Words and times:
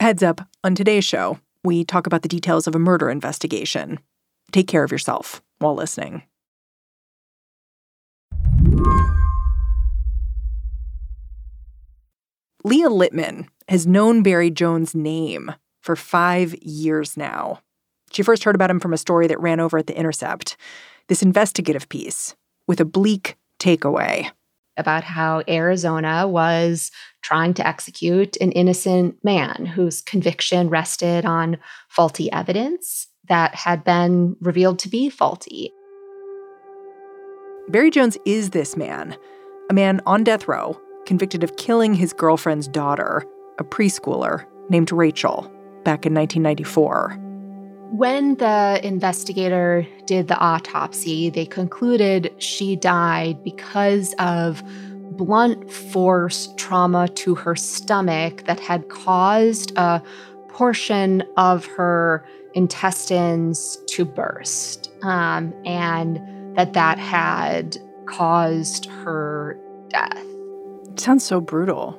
Heads 0.00 0.22
up 0.22 0.40
on 0.64 0.74
today's 0.74 1.04
show, 1.04 1.40
we 1.62 1.84
talk 1.84 2.06
about 2.06 2.22
the 2.22 2.28
details 2.28 2.66
of 2.66 2.74
a 2.74 2.78
murder 2.78 3.10
investigation. 3.10 3.98
Take 4.50 4.66
care 4.66 4.82
of 4.82 4.90
yourself 4.90 5.42
while 5.58 5.74
listening. 5.74 6.22
Leah 12.64 12.88
Littman 12.88 13.48
has 13.68 13.86
known 13.86 14.22
Barry 14.22 14.50
Jones' 14.50 14.94
name 14.94 15.52
for 15.82 15.94
five 15.96 16.54
years 16.62 17.18
now. 17.18 17.60
She 18.10 18.22
first 18.22 18.44
heard 18.44 18.54
about 18.54 18.70
him 18.70 18.80
from 18.80 18.94
a 18.94 18.98
story 18.98 19.26
that 19.26 19.38
ran 19.38 19.60
over 19.60 19.76
at 19.76 19.86
The 19.86 19.98
Intercept, 19.98 20.56
this 21.08 21.22
investigative 21.22 21.90
piece 21.90 22.34
with 22.66 22.80
a 22.80 22.86
bleak 22.86 23.36
takeaway 23.58 24.30
about 24.80 25.04
how 25.04 25.42
Arizona 25.48 26.26
was 26.26 26.90
trying 27.22 27.54
to 27.54 27.66
execute 27.66 28.36
an 28.38 28.50
innocent 28.52 29.16
man 29.22 29.66
whose 29.66 30.00
conviction 30.00 30.68
rested 30.68 31.24
on 31.24 31.58
faulty 31.88 32.32
evidence 32.32 33.06
that 33.28 33.54
had 33.54 33.84
been 33.84 34.36
revealed 34.40 34.78
to 34.80 34.88
be 34.88 35.08
faulty. 35.08 35.72
Barry 37.68 37.90
Jones 37.90 38.18
is 38.24 38.50
this 38.50 38.76
man, 38.76 39.16
a 39.70 39.74
man 39.74 40.00
on 40.06 40.24
death 40.24 40.48
row, 40.48 40.80
convicted 41.06 41.44
of 41.44 41.56
killing 41.56 41.94
his 41.94 42.12
girlfriend's 42.12 42.66
daughter, 42.66 43.24
a 43.60 43.64
preschooler 43.64 44.44
named 44.68 44.90
Rachel, 44.90 45.42
back 45.84 46.04
in 46.04 46.14
1994. 46.14 47.29
When 47.92 48.36
the 48.36 48.80
investigator 48.84 49.84
did 50.06 50.28
the 50.28 50.38
autopsy, 50.38 51.28
they 51.28 51.44
concluded 51.44 52.32
she 52.38 52.76
died 52.76 53.42
because 53.42 54.14
of 54.20 54.62
blunt 55.16 55.70
force 55.72 56.48
trauma 56.56 57.08
to 57.08 57.34
her 57.34 57.56
stomach 57.56 58.44
that 58.44 58.60
had 58.60 58.88
caused 58.88 59.76
a 59.76 60.00
portion 60.48 61.24
of 61.36 61.66
her 61.66 62.24
intestines 62.54 63.76
to 63.88 64.04
burst, 64.04 64.92
um, 65.02 65.52
and 65.64 66.20
that 66.56 66.74
that 66.74 66.96
had 66.96 67.76
caused 68.06 68.86
her 68.86 69.58
death. 69.88 70.26
It 70.92 71.00
sounds 71.00 71.24
so 71.24 71.40
brutal. 71.40 71.98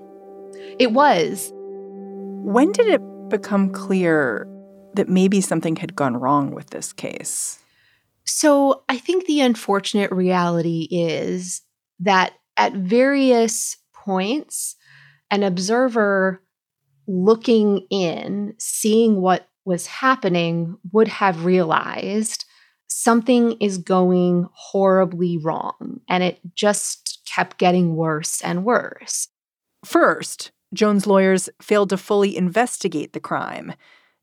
It 0.80 0.94
was. 0.94 1.52
When 1.54 2.72
did 2.72 2.88
it 2.88 3.02
become 3.30 3.72
clear 3.72 4.48
that 4.96 5.10
maybe 5.10 5.42
something 5.42 5.76
had 5.78 5.96
gone 5.96 6.18
wrong 6.18 6.52
with 6.52 6.70
this 6.70 6.94
case? 6.94 7.60
So 8.26 8.84
I 8.88 8.98
think 8.98 9.26
the 9.26 9.42
unfortunate 9.42 10.12
reality 10.12 10.88
is 10.92 11.62
that 12.00 12.34
at 12.58 12.74
various 12.74 13.78
points, 13.94 14.76
an 15.30 15.44
observer 15.44 16.44
looking 17.08 17.86
in, 17.90 18.54
seeing 18.58 19.22
what 19.22 19.48
was 19.66 19.88
happening, 19.88 20.78
would 20.92 21.08
have 21.08 21.46
realized 21.46 22.46
something 22.88 23.54
is 23.54 23.78
going 23.78 24.48
horribly 24.54 25.38
wrong. 25.38 26.02
And 26.10 26.24
it 26.24 26.40
just 26.56 27.22
kept 27.26 27.58
getting 27.58 27.96
worse 27.96 28.42
and 28.42 28.66
worse. 28.66 29.30
First, 29.86 30.52
Jones' 30.74 31.08
lawyers 31.08 31.50
failed 31.62 31.90
to 31.90 31.98
fully 31.98 32.36
investigate 32.36 33.14
the 33.14 33.20
crime. 33.20 33.74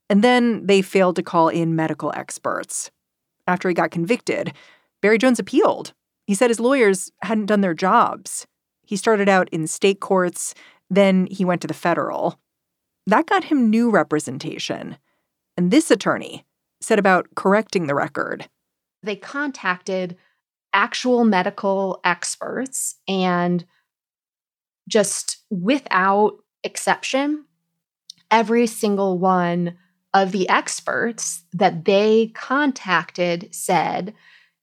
And 0.09 0.25
then 0.25 0.67
they 0.67 0.83
failed 0.83 1.17
to 1.17 1.23
call 1.23 1.49
in 1.49 1.77
medical 1.77 2.13
experts. 2.15 2.91
After 3.47 3.69
he 3.69 3.75
got 3.75 3.91
convicted, 3.91 4.53
Barry 5.01 5.19
Jones 5.19 5.39
appealed. 5.39 5.93
He 6.27 6.35
said 6.35 6.51
his 6.51 6.61
lawyers 6.61 7.11
hadn't 7.23 7.47
done 7.47 7.61
their 7.61 7.75
jobs. 7.75 8.47
He 8.85 8.97
started 8.97 9.29
out 9.29 9.49
in 9.51 9.67
state 9.67 10.01
courts, 10.01 10.55
then 10.91 11.27
he 11.27 11.45
went 11.45 11.61
to 11.63 11.69
the 11.69 11.75
federal. 11.75 12.39
That 13.07 13.27
got 13.27 13.45
him 13.45 13.71
new 13.71 13.91
representation. 13.91 14.99
And 15.57 15.71
this 15.71 15.91
attorney 15.91 16.45
set 16.81 16.99
about 16.99 17.29
correcting 17.35 17.87
the 17.87 17.95
record. 17.95 18.49
They 19.03 19.17
contacted 19.17 20.17
actual 20.73 21.25
medical 21.25 22.01
experts 22.05 22.97
and 23.07 23.65
just 24.87 25.39
without 25.51 26.37
exception, 26.63 27.45
every 28.31 28.67
single 28.67 29.19
one 29.19 29.77
of 30.23 30.33
the 30.33 30.49
experts 30.49 31.43
that 31.53 31.85
they 31.85 32.33
contacted 32.35 33.49
said 33.55 34.15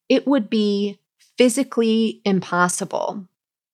it 0.09 0.27
would 0.27 0.49
be 0.49 0.99
physically 1.37 2.21
impossible 2.25 3.27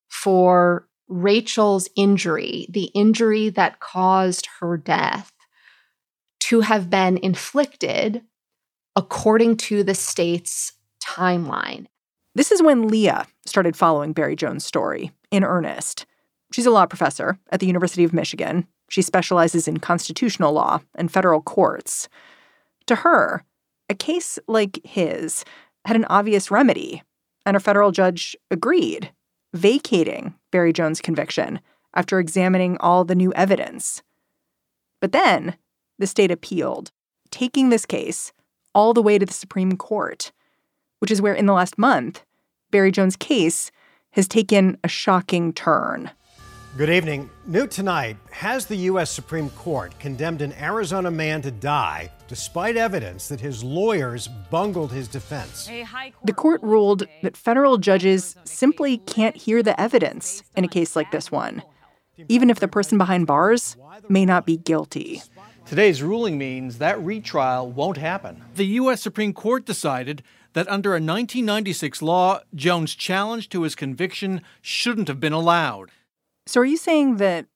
for 0.08 0.88
Rachel's 1.08 1.88
injury, 1.96 2.66
the 2.70 2.90
injury 2.94 3.50
that 3.50 3.80
caused 3.80 4.48
her 4.60 4.76
death, 4.76 5.32
to 6.40 6.60
have 6.60 6.88
been 6.88 7.18
inflicted 7.18 8.22
according 8.96 9.56
to 9.56 9.82
the 9.82 9.94
state's 9.94 10.72
timeline. 11.02 11.86
This 12.34 12.50
is 12.50 12.62
when 12.62 12.88
Leah 12.88 13.26
started 13.46 13.76
following 13.76 14.12
Barry 14.12 14.36
Jones' 14.36 14.64
story 14.64 15.12
in 15.30 15.44
earnest. 15.44 16.06
She's 16.52 16.66
a 16.66 16.70
law 16.70 16.86
professor 16.86 17.38
at 17.50 17.60
the 17.60 17.66
University 17.66 18.04
of 18.04 18.12
Michigan. 18.12 18.66
She 18.92 19.00
specializes 19.00 19.66
in 19.66 19.78
constitutional 19.78 20.52
law 20.52 20.80
and 20.94 21.10
federal 21.10 21.40
courts. 21.40 22.10
To 22.88 22.96
her, 22.96 23.42
a 23.88 23.94
case 23.94 24.38
like 24.46 24.80
his 24.84 25.46
had 25.86 25.96
an 25.96 26.04
obvious 26.10 26.50
remedy, 26.50 27.02
and 27.46 27.56
a 27.56 27.60
federal 27.60 27.90
judge 27.90 28.36
agreed, 28.50 29.10
vacating 29.54 30.34
Barry 30.50 30.74
Jones' 30.74 31.00
conviction 31.00 31.60
after 31.94 32.18
examining 32.18 32.76
all 32.80 33.04
the 33.04 33.14
new 33.14 33.32
evidence. 33.32 34.02
But 35.00 35.12
then 35.12 35.56
the 35.98 36.06
state 36.06 36.30
appealed, 36.30 36.92
taking 37.30 37.70
this 37.70 37.86
case 37.86 38.32
all 38.74 38.92
the 38.92 39.02
way 39.02 39.18
to 39.18 39.24
the 39.24 39.32
Supreme 39.32 39.76
Court 39.78 40.32
which 41.02 41.10
is 41.10 41.20
where 41.20 41.34
in 41.34 41.46
the 41.46 41.52
last 41.52 41.78
month, 41.78 42.24
Barry 42.70 42.92
Jones' 42.92 43.16
case 43.16 43.72
has 44.12 44.28
taken 44.28 44.78
a 44.84 44.88
shocking 44.88 45.52
turn. 45.52 46.12
Good 46.74 46.88
evening. 46.88 47.28
New 47.44 47.66
tonight, 47.66 48.16
has 48.30 48.64
the 48.64 48.76
U.S. 48.76 49.10
Supreme 49.10 49.50
Court 49.50 49.92
condemned 49.98 50.40
an 50.40 50.54
Arizona 50.54 51.10
man 51.10 51.42
to 51.42 51.50
die 51.50 52.10
despite 52.28 52.78
evidence 52.78 53.28
that 53.28 53.40
his 53.40 53.62
lawyers 53.62 54.26
bungled 54.50 54.90
his 54.90 55.06
defense? 55.06 55.68
The 56.24 56.32
court 56.32 56.62
ruled 56.62 57.06
that 57.22 57.36
federal 57.36 57.76
judges 57.76 58.36
simply 58.44 58.96
can't 58.96 59.36
hear 59.36 59.62
the 59.62 59.78
evidence 59.78 60.42
in 60.56 60.64
a 60.64 60.68
case 60.68 60.96
like 60.96 61.10
this 61.10 61.30
one, 61.30 61.62
even 62.30 62.48
if 62.48 62.58
the 62.58 62.68
person 62.68 62.96
behind 62.96 63.26
bars 63.26 63.76
may 64.08 64.24
not 64.24 64.46
be 64.46 64.56
guilty. 64.56 65.20
Today's 65.66 66.02
ruling 66.02 66.38
means 66.38 66.78
that 66.78 66.98
retrial 67.04 67.70
won't 67.70 67.98
happen. 67.98 68.42
The 68.54 68.64
U.S. 68.80 69.02
Supreme 69.02 69.34
Court 69.34 69.66
decided 69.66 70.22
that 70.54 70.68
under 70.68 70.92
a 70.92 70.94
1996 70.94 72.00
law, 72.00 72.40
Jones' 72.54 72.94
challenge 72.94 73.50
to 73.50 73.62
his 73.62 73.74
conviction 73.74 74.40
shouldn't 74.62 75.08
have 75.08 75.20
been 75.20 75.34
allowed. 75.34 75.90
So, 76.46 76.60
are 76.60 76.64
you 76.64 76.76
saying 76.76 77.16
that 77.16 77.46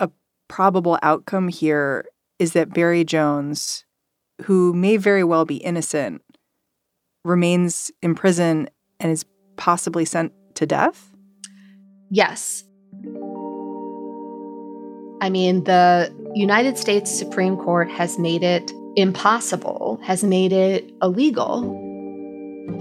a 0.00 0.10
probable 0.48 0.98
outcome 1.02 1.48
here 1.48 2.04
is 2.38 2.52
that 2.52 2.74
Barry 2.74 3.04
Jones, 3.04 3.84
who 4.42 4.72
may 4.72 4.96
very 4.96 5.24
well 5.24 5.44
be 5.44 5.56
innocent, 5.56 6.22
remains 7.24 7.90
in 8.02 8.14
prison 8.14 8.68
and 9.00 9.12
is 9.12 9.24
possibly 9.56 10.04
sent 10.04 10.32
to 10.56 10.66
death? 10.66 11.10
Yes. 12.10 12.64
I 15.20 15.30
mean, 15.30 15.64
the 15.64 16.14
United 16.34 16.76
States 16.76 17.10
Supreme 17.10 17.56
Court 17.56 17.90
has 17.90 18.18
made 18.18 18.42
it 18.42 18.72
impossible, 18.96 20.00
has 20.02 20.22
made 20.22 20.52
it 20.52 20.92
illegal 21.02 21.62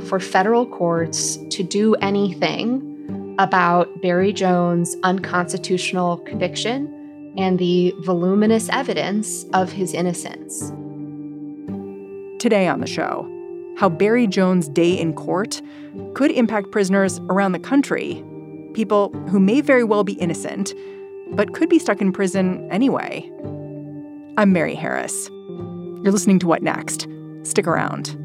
for 0.08 0.20
federal 0.20 0.66
courts 0.66 1.38
to 1.52 1.64
do 1.64 1.96
anything 1.96 2.95
about 3.38 4.02
Barry 4.02 4.34
Jones' 4.34 4.96
unconstitutional 5.04 6.18
conviction 6.20 7.34
and 7.38 7.60
the 7.60 7.94
voluminous 8.00 8.70
evidence 8.70 9.46
of 9.54 9.72
his 9.72 9.94
innocence. 9.94 10.72
Today 12.40 12.68
on 12.68 12.80
the 12.80 12.88
show, 12.88 13.30
how 13.78 13.90
Barry 13.90 14.28
Jones' 14.28 14.70
day 14.70 14.98
in 14.98 15.14
court 15.14 15.62
could 16.14 16.32
impact 16.32 16.72
prisoners 16.72 17.20
around 17.30 17.52
the 17.52 17.60
country, 17.60 18.24
people 18.74 19.10
who 19.30 19.40
may 19.40 19.62
very 19.62 19.84
well 19.84 20.04
be 20.04 20.14
innocent, 20.14 20.74
but 21.32 21.54
could 21.54 21.70
be 21.70 21.80
stuck 21.80 22.02
in 22.02 22.12
prison 22.12 22.68
anyway. 22.72 23.30
I'm 24.38 24.54
Mary 24.54 24.76
Harris. 24.76 25.30
You're 25.30 26.12
listening 26.12 26.40
to 26.40 26.48
What 26.48 26.62
Next? 26.62 27.08
Stick 27.44 27.68
around. 27.68 28.25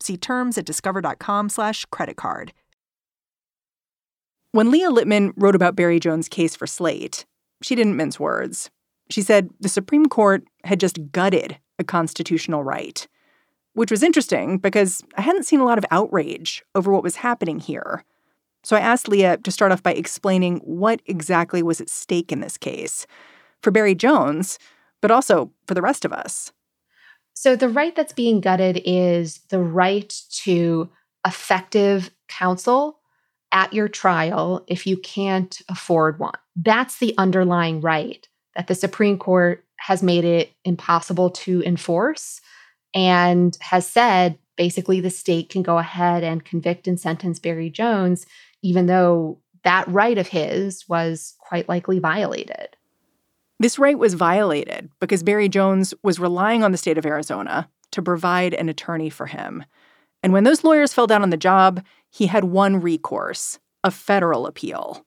See 0.00 0.16
terms 0.16 0.58
at 0.58 0.64
discover.com/slash 0.64 1.86
credit 1.86 2.16
card. 2.16 2.52
When 4.52 4.70
Leah 4.70 4.90
Littman 4.90 5.32
wrote 5.36 5.54
about 5.54 5.76
Barry 5.76 6.00
Jones' 6.00 6.28
case 6.28 6.56
for 6.56 6.66
Slate, 6.66 7.26
she 7.62 7.74
didn't 7.74 7.96
mince 7.96 8.18
words. 8.18 8.70
She 9.10 9.22
said 9.22 9.50
the 9.60 9.68
Supreme 9.68 10.06
Court 10.06 10.44
had 10.64 10.80
just 10.80 11.12
gutted 11.12 11.58
a 11.78 11.84
constitutional 11.84 12.64
right 12.64 13.06
which 13.78 13.92
was 13.92 14.02
interesting 14.02 14.58
because 14.58 15.04
I 15.16 15.20
hadn't 15.20 15.46
seen 15.46 15.60
a 15.60 15.64
lot 15.64 15.78
of 15.78 15.84
outrage 15.92 16.64
over 16.74 16.92
what 16.92 17.04
was 17.04 17.14
happening 17.14 17.60
here. 17.60 18.02
So 18.64 18.74
I 18.74 18.80
asked 18.80 19.06
Leah 19.06 19.36
to 19.36 19.52
start 19.52 19.70
off 19.70 19.84
by 19.84 19.92
explaining 19.92 20.56
what 20.64 21.00
exactly 21.06 21.62
was 21.62 21.80
at 21.80 21.88
stake 21.88 22.32
in 22.32 22.40
this 22.40 22.58
case 22.58 23.06
for 23.62 23.70
Barry 23.70 23.94
Jones, 23.94 24.58
but 25.00 25.12
also 25.12 25.52
for 25.68 25.74
the 25.74 25.82
rest 25.82 26.04
of 26.04 26.12
us. 26.12 26.52
So 27.40 27.54
the 27.54 27.68
right 27.68 27.94
that's 27.94 28.12
being 28.12 28.40
gutted 28.40 28.82
is 28.84 29.38
the 29.50 29.60
right 29.60 30.12
to 30.42 30.90
effective 31.24 32.10
counsel 32.26 32.98
at 33.52 33.72
your 33.72 33.86
trial 33.86 34.64
if 34.66 34.88
you 34.88 34.96
can't 34.96 35.62
afford 35.68 36.18
one. 36.18 36.32
That's 36.56 36.98
the 36.98 37.14
underlying 37.16 37.80
right 37.80 38.26
that 38.56 38.66
the 38.66 38.74
Supreme 38.74 39.20
Court 39.20 39.64
has 39.76 40.02
made 40.02 40.24
it 40.24 40.50
impossible 40.64 41.30
to 41.30 41.62
enforce 41.62 42.40
and 42.92 43.56
has 43.60 43.86
said 43.86 44.36
basically 44.56 44.98
the 44.98 45.08
state 45.08 45.48
can 45.48 45.62
go 45.62 45.78
ahead 45.78 46.24
and 46.24 46.44
convict 46.44 46.88
and 46.88 46.98
sentence 46.98 47.38
Barry 47.38 47.70
Jones, 47.70 48.26
even 48.64 48.86
though 48.86 49.38
that 49.62 49.86
right 49.86 50.18
of 50.18 50.26
his 50.26 50.88
was 50.88 51.36
quite 51.38 51.68
likely 51.68 52.00
violated. 52.00 52.76
This 53.60 53.78
right 53.78 53.98
was 53.98 54.14
violated 54.14 54.90
because 55.00 55.22
Barry 55.22 55.48
Jones 55.48 55.92
was 56.02 56.20
relying 56.20 56.62
on 56.62 56.72
the 56.72 56.78
state 56.78 56.98
of 56.98 57.06
Arizona 57.06 57.68
to 57.92 58.02
provide 58.02 58.54
an 58.54 58.68
attorney 58.68 59.10
for 59.10 59.26
him. 59.26 59.64
And 60.22 60.32
when 60.32 60.44
those 60.44 60.64
lawyers 60.64 60.92
fell 60.92 61.06
down 61.06 61.22
on 61.22 61.30
the 61.30 61.36
job, 61.36 61.84
he 62.10 62.26
had 62.26 62.44
one 62.44 62.80
recourse 62.80 63.58
a 63.84 63.90
federal 63.90 64.46
appeal. 64.46 65.04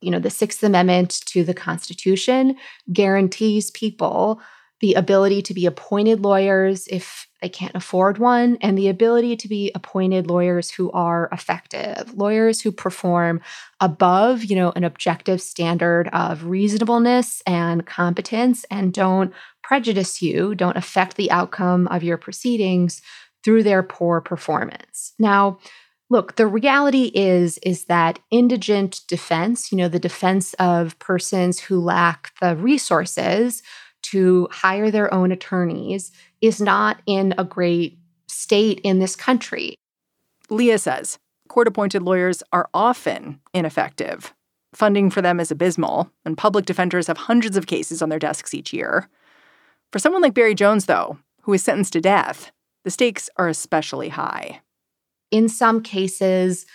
You 0.00 0.10
know, 0.10 0.18
the 0.18 0.30
Sixth 0.30 0.62
Amendment 0.62 1.20
to 1.26 1.44
the 1.44 1.54
Constitution 1.54 2.56
guarantees 2.92 3.70
people 3.70 4.40
the 4.80 4.94
ability 4.94 5.42
to 5.42 5.54
be 5.54 5.66
appointed 5.66 6.20
lawyers 6.20 6.86
if 6.88 7.26
they 7.42 7.48
can't 7.48 7.74
afford 7.74 8.18
one, 8.18 8.58
and 8.60 8.76
the 8.76 8.88
ability 8.88 9.36
to 9.36 9.48
be 9.48 9.70
appointed 9.74 10.28
lawyers 10.28 10.70
who 10.70 10.90
are 10.90 11.28
effective, 11.32 12.12
lawyers 12.14 12.60
who 12.60 12.72
perform 12.72 13.40
above, 13.80 14.44
you 14.44 14.56
know, 14.56 14.72
an 14.74 14.84
objective 14.84 15.40
standard 15.40 16.08
of 16.12 16.44
reasonableness 16.44 17.42
and 17.46 17.86
competence 17.86 18.64
and 18.70 18.92
don't 18.92 19.32
prejudice 19.62 20.20
you, 20.20 20.54
don't 20.54 20.76
affect 20.76 21.16
the 21.16 21.30
outcome 21.30 21.86
of 21.88 22.02
your 22.02 22.16
proceedings 22.16 23.02
through 23.44 23.62
their 23.62 23.82
poor 23.82 24.20
performance. 24.20 25.12
Now, 25.18 25.58
look 26.10 26.36
the 26.36 26.46
reality 26.46 27.10
is 27.14 27.58
is 27.58 27.84
that 27.84 28.18
indigent 28.30 29.02
defense 29.08 29.70
you 29.70 29.76
know 29.76 29.88
the 29.88 29.98
defense 29.98 30.54
of 30.54 30.98
persons 30.98 31.60
who 31.60 31.78
lack 31.78 32.32
the 32.40 32.56
resources 32.56 33.62
to 34.02 34.48
hire 34.50 34.90
their 34.90 35.12
own 35.12 35.32
attorneys 35.32 36.12
is 36.40 36.60
not 36.60 37.00
in 37.06 37.34
a 37.36 37.44
great 37.44 37.98
state 38.26 38.80
in 38.84 38.98
this 38.98 39.16
country. 39.16 39.74
Leah 40.50 40.78
says 40.78 41.18
court 41.48 41.66
appointed 41.66 42.02
lawyers 42.02 42.42
are 42.52 42.68
often 42.72 43.40
ineffective. 43.54 44.34
Funding 44.74 45.10
for 45.10 45.22
them 45.22 45.40
is 45.40 45.50
abysmal, 45.50 46.10
and 46.24 46.36
public 46.36 46.66
defenders 46.66 47.06
have 47.06 47.16
hundreds 47.16 47.56
of 47.56 47.66
cases 47.66 48.02
on 48.02 48.10
their 48.10 48.18
desks 48.18 48.52
each 48.52 48.72
year. 48.72 49.08
For 49.92 49.98
someone 49.98 50.20
like 50.20 50.34
Barry 50.34 50.54
Jones, 50.54 50.84
though, 50.84 51.18
who 51.42 51.54
is 51.54 51.64
sentenced 51.64 51.94
to 51.94 52.00
death, 52.02 52.52
the 52.84 52.90
stakes 52.90 53.30
are 53.36 53.48
especially 53.48 54.10
high. 54.10 54.60
In 55.30 55.48
some 55.48 55.82
cases, 55.82 56.66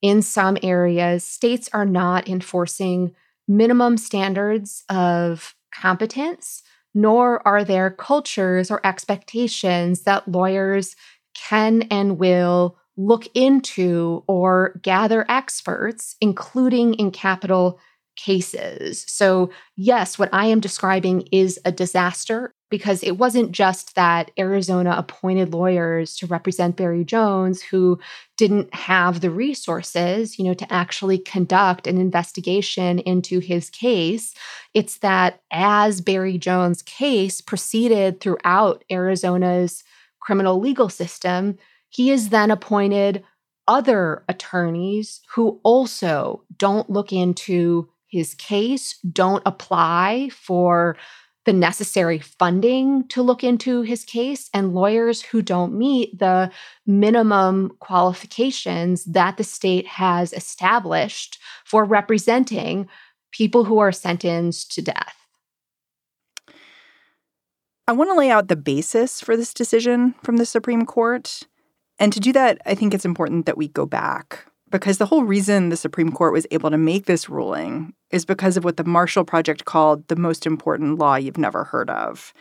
in 0.00 0.22
some 0.22 0.56
areas, 0.62 1.24
states 1.24 1.68
are 1.72 1.84
not 1.84 2.28
enforcing 2.28 3.14
minimum 3.48 3.96
standards 3.96 4.84
of 4.88 5.54
competence 5.74 6.62
nor 6.94 7.46
are 7.46 7.64
there 7.64 7.90
cultures 7.90 8.70
or 8.70 8.84
expectations 8.86 10.02
that 10.02 10.28
lawyers 10.28 10.96
can 11.34 11.82
and 11.82 12.18
will 12.18 12.76
look 12.96 13.26
into 13.34 14.22
or 14.26 14.78
gather 14.82 15.24
experts, 15.28 16.16
including 16.20 16.94
in 16.94 17.10
capital 17.10 17.78
cases. 18.16 19.04
So, 19.08 19.50
yes, 19.76 20.18
what 20.18 20.28
I 20.32 20.46
am 20.46 20.60
describing 20.60 21.22
is 21.32 21.58
a 21.64 21.72
disaster 21.72 22.54
because 22.70 23.02
it 23.02 23.18
wasn't 23.18 23.52
just 23.52 23.96
that 23.96 24.30
Arizona 24.38 24.94
appointed 24.96 25.52
lawyers 25.52 26.16
to 26.16 26.26
represent 26.26 26.76
Barry 26.76 27.04
Jones 27.04 27.60
who 27.60 27.98
didn't 28.36 28.72
have 28.74 29.20
the 29.20 29.30
resources, 29.30 30.38
you 30.38 30.44
know, 30.44 30.54
to 30.54 30.72
actually 30.72 31.18
conduct 31.18 31.86
an 31.86 31.98
investigation 31.98 33.00
into 33.00 33.40
his 33.40 33.68
case. 33.68 34.34
It's 34.72 34.98
that 34.98 35.42
as 35.50 36.00
Barry 36.00 36.38
Jones' 36.38 36.82
case 36.82 37.40
proceeded 37.40 38.20
throughout 38.20 38.84
Arizona's 38.90 39.82
criminal 40.20 40.60
legal 40.60 40.88
system, 40.88 41.58
he 41.88 42.10
is 42.10 42.28
then 42.28 42.50
appointed 42.50 43.24
other 43.66 44.24
attorneys 44.28 45.20
who 45.34 45.60
also 45.64 46.44
don't 46.56 46.88
look 46.88 47.12
into 47.12 47.88
his 48.10 48.34
case, 48.34 48.98
don't 49.12 49.42
apply 49.46 50.30
for 50.32 50.96
the 51.46 51.52
necessary 51.52 52.18
funding 52.18 53.08
to 53.08 53.22
look 53.22 53.42
into 53.42 53.82
his 53.82 54.04
case, 54.04 54.50
and 54.52 54.74
lawyers 54.74 55.22
who 55.22 55.40
don't 55.40 55.72
meet 55.72 56.18
the 56.18 56.50
minimum 56.86 57.72
qualifications 57.80 59.04
that 59.06 59.36
the 59.36 59.44
state 59.44 59.86
has 59.86 60.32
established 60.32 61.38
for 61.64 61.84
representing 61.84 62.88
people 63.32 63.64
who 63.64 63.78
are 63.78 63.92
sentenced 63.92 64.72
to 64.72 64.82
death. 64.82 65.16
I 67.88 67.92
want 67.92 68.10
to 68.10 68.14
lay 68.14 68.30
out 68.30 68.48
the 68.48 68.56
basis 68.56 69.20
for 69.20 69.36
this 69.36 69.54
decision 69.54 70.14
from 70.22 70.36
the 70.36 70.46
Supreme 70.46 70.84
Court. 70.86 71.42
And 71.98 72.12
to 72.12 72.20
do 72.20 72.32
that, 72.32 72.60
I 72.64 72.74
think 72.74 72.94
it's 72.94 73.04
important 73.04 73.46
that 73.46 73.56
we 73.56 73.68
go 73.68 73.86
back 73.86 74.49
because 74.70 74.98
the 74.98 75.06
whole 75.06 75.24
reason 75.24 75.68
the 75.68 75.76
Supreme 75.76 76.12
Court 76.12 76.32
was 76.32 76.46
able 76.50 76.70
to 76.70 76.78
make 76.78 77.06
this 77.06 77.28
ruling 77.28 77.92
is 78.10 78.24
because 78.24 78.56
of 78.56 78.64
what 78.64 78.76
the 78.76 78.84
Marshall 78.84 79.24
Project 79.24 79.64
called 79.64 80.06
the 80.08 80.16
most 80.16 80.46
important 80.46 80.98
law 80.98 81.16
you've 81.16 81.38
never 81.38 81.64
heard 81.64 81.90
of. 81.90 82.32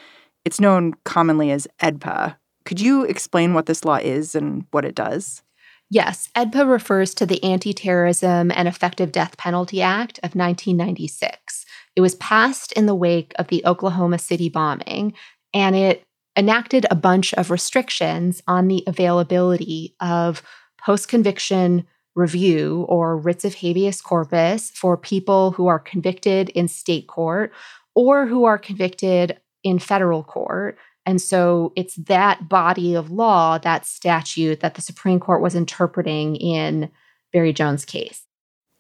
It's 0.46 0.60
known 0.60 0.94
commonly 1.04 1.52
as 1.52 1.68
EDPA. 1.82 2.36
Could 2.66 2.80
you 2.80 3.04
explain 3.04 3.54
what 3.54 3.66
this 3.66 3.84
law 3.84 3.96
is 3.98 4.36
and 4.36 4.66
what 4.72 4.86
it 4.86 4.96
does? 4.96 5.42
Yes, 5.90 6.30
EDPA 6.36 6.70
refers 6.70 7.16
to 7.16 7.26
the 7.26 7.44
Anti 7.44 7.74
Terrorism 7.74 8.52
and 8.52 8.68
Effective 8.68 9.12
Death 9.12 9.38
Penalty 9.38 9.82
Act 9.82 10.20
of 10.20 10.36
1996. 10.36 11.66
It 11.96 12.02
was 12.02 12.16
passed 12.16 12.72
in 12.74 12.86
the 12.86 12.96
wake 12.96 13.34
of 13.38 13.48
the 13.48 13.66
Oklahoma 13.66 14.20
City 14.20 14.50
bombing, 14.50 15.14
and 15.52 15.76
it 15.76 16.04
enacted 16.38 16.86
a 16.92 16.96
bunch 16.96 17.34
of 17.34 17.50
restrictions 17.50 18.44
on 18.48 18.68
the 18.68 18.84
availability 18.86 19.96
of 20.00 20.44
post 20.80 21.08
conviction 21.08 21.88
review 22.20 22.86
or 22.90 23.18
writs 23.18 23.46
of 23.46 23.56
habeas 23.56 24.02
corpus 24.02 24.70
for 24.72 24.98
people 24.98 25.52
who 25.52 25.68
are 25.68 25.80
convicted 25.80 26.50
in 26.50 26.68
state 26.68 27.08
court 27.08 27.52
or 27.96 28.28
who 28.28 28.44
are 28.44 28.58
convicted 28.58 29.40
in 29.64 29.80
federal 29.80 30.24
court. 30.24 30.78
And 31.06 31.22
so 31.22 31.74
it's 31.76 31.96
that 31.96 32.50
body 32.50 32.94
of 32.94 33.10
law, 33.10 33.58
that 33.58 33.86
statute 33.86 34.60
that 34.60 34.76
the 34.76 34.82
Supreme 34.82 35.20
Court 35.20 35.42
was 35.42 35.56
interpreting 35.56 36.36
in 36.36 36.92
Barry 37.34 37.54
Jones' 37.54 37.86
case. 37.86 38.24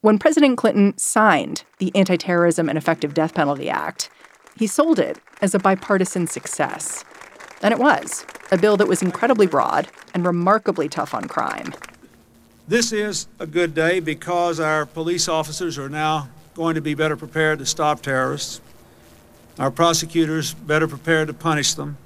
When 0.01 0.19
President 0.19 0.58
Clinton 0.58 0.98
signed 0.98 1.63
the 1.79 1.91
Anti 1.96 2.17
Terrorism 2.17 2.69
and 2.69 2.77
Effective 2.77 3.13
Death 3.13 3.34
Penalty 3.34 3.69
Act, 3.69 4.10
he 4.58 4.67
sold 4.67 5.00
it 5.00 5.19
as 5.41 5.55
a 5.55 5.60
bipartisan 5.60 6.27
success. 6.27 7.03
And 7.62 7.74
it 7.74 7.79
was 7.79 8.25
a 8.51 8.58
bill 8.58 8.77
that 8.77 8.88
was 8.88 9.01
incredibly 9.01 9.48
broad 9.48 9.88
and 10.13 10.25
remarkably 10.25 10.88
tough 10.88 11.13
on 11.13 11.27
crime. 11.27 11.74
This 12.69 12.91
is 12.91 13.27
a 13.39 13.47
good 13.47 13.73
day 13.73 13.99
because 13.99 14.59
our 14.59 14.85
police 14.85 15.27
officers 15.27 15.79
are 15.79 15.89
now 15.89 16.29
going 16.53 16.75
to 16.75 16.81
be 16.81 16.93
better 16.93 17.17
prepared 17.17 17.57
to 17.57 17.65
stop 17.65 18.03
terrorists, 18.03 18.61
our 19.57 19.71
prosecutors 19.71 20.53
better 20.53 20.88
prepared 20.88 21.29
to 21.29 21.33
punish 21.33 21.73
them, 21.73 21.97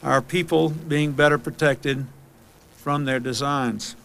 our 0.00 0.22
people 0.22 0.68
being 0.68 1.10
better 1.10 1.38
protected 1.38 2.06
from 2.76 3.04
their 3.04 3.18
designs. 3.18 3.96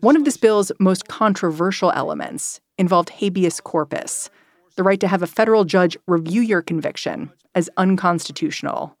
One 0.00 0.16
of 0.16 0.24
this 0.24 0.38
bill's 0.38 0.72
most 0.80 1.08
controversial 1.08 1.92
elements 1.92 2.62
involved 2.78 3.10
habeas 3.10 3.60
corpus, 3.60 4.30
the 4.76 4.82
right 4.82 5.00
to 5.00 5.08
have 5.08 5.22
a 5.22 5.26
federal 5.26 5.66
judge 5.66 5.98
review 6.06 6.40
your 6.40 6.62
conviction 6.62 7.30
as 7.54 7.68
unconstitutional. 7.76 8.96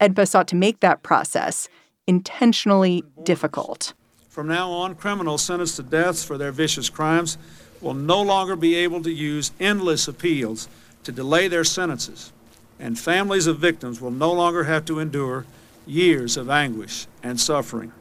EDPA 0.00 0.26
sought 0.26 0.48
to 0.48 0.56
make 0.56 0.80
that 0.80 1.02
process 1.02 1.68
intentionally 2.06 3.04
difficult. 3.22 3.92
From 4.30 4.46
now 4.46 4.70
on, 4.70 4.94
criminals 4.94 5.42
sentenced 5.42 5.74
to 5.76 5.82
death 5.82 6.24
for 6.24 6.38
their 6.38 6.52
vicious 6.52 6.88
crimes 6.88 7.36
will 7.80 7.94
no 7.94 8.22
longer 8.22 8.54
be 8.54 8.76
able 8.76 9.02
to 9.02 9.10
use 9.10 9.50
endless 9.58 10.06
appeals 10.06 10.68
to 11.02 11.10
delay 11.10 11.48
their 11.48 11.64
sentences, 11.64 12.32
and 12.78 12.96
families 12.96 13.48
of 13.48 13.58
victims 13.58 14.00
will 14.00 14.12
no 14.12 14.32
longer 14.32 14.64
have 14.64 14.84
to 14.84 15.00
endure 15.00 15.46
years 15.84 16.36
of 16.36 16.48
anguish 16.48 17.08
and 17.24 17.40
suffering. 17.40 17.92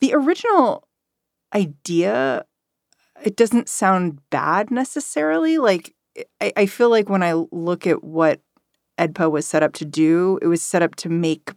The 0.00 0.14
original 0.14 0.86
idea, 1.52 2.44
it 3.24 3.34
doesn't 3.34 3.68
sound 3.68 4.20
bad 4.30 4.70
necessarily. 4.70 5.58
Like, 5.58 5.92
I, 6.40 6.52
I 6.56 6.66
feel 6.66 6.88
like 6.88 7.08
when 7.08 7.24
I 7.24 7.32
look 7.50 7.84
at 7.84 8.04
what 8.04 8.42
EDPA 8.96 9.28
was 9.28 9.44
set 9.44 9.64
up 9.64 9.72
to 9.72 9.84
do, 9.84 10.38
it 10.40 10.46
was 10.46 10.62
set 10.62 10.82
up 10.82 10.94
to 10.96 11.08
make 11.08 11.50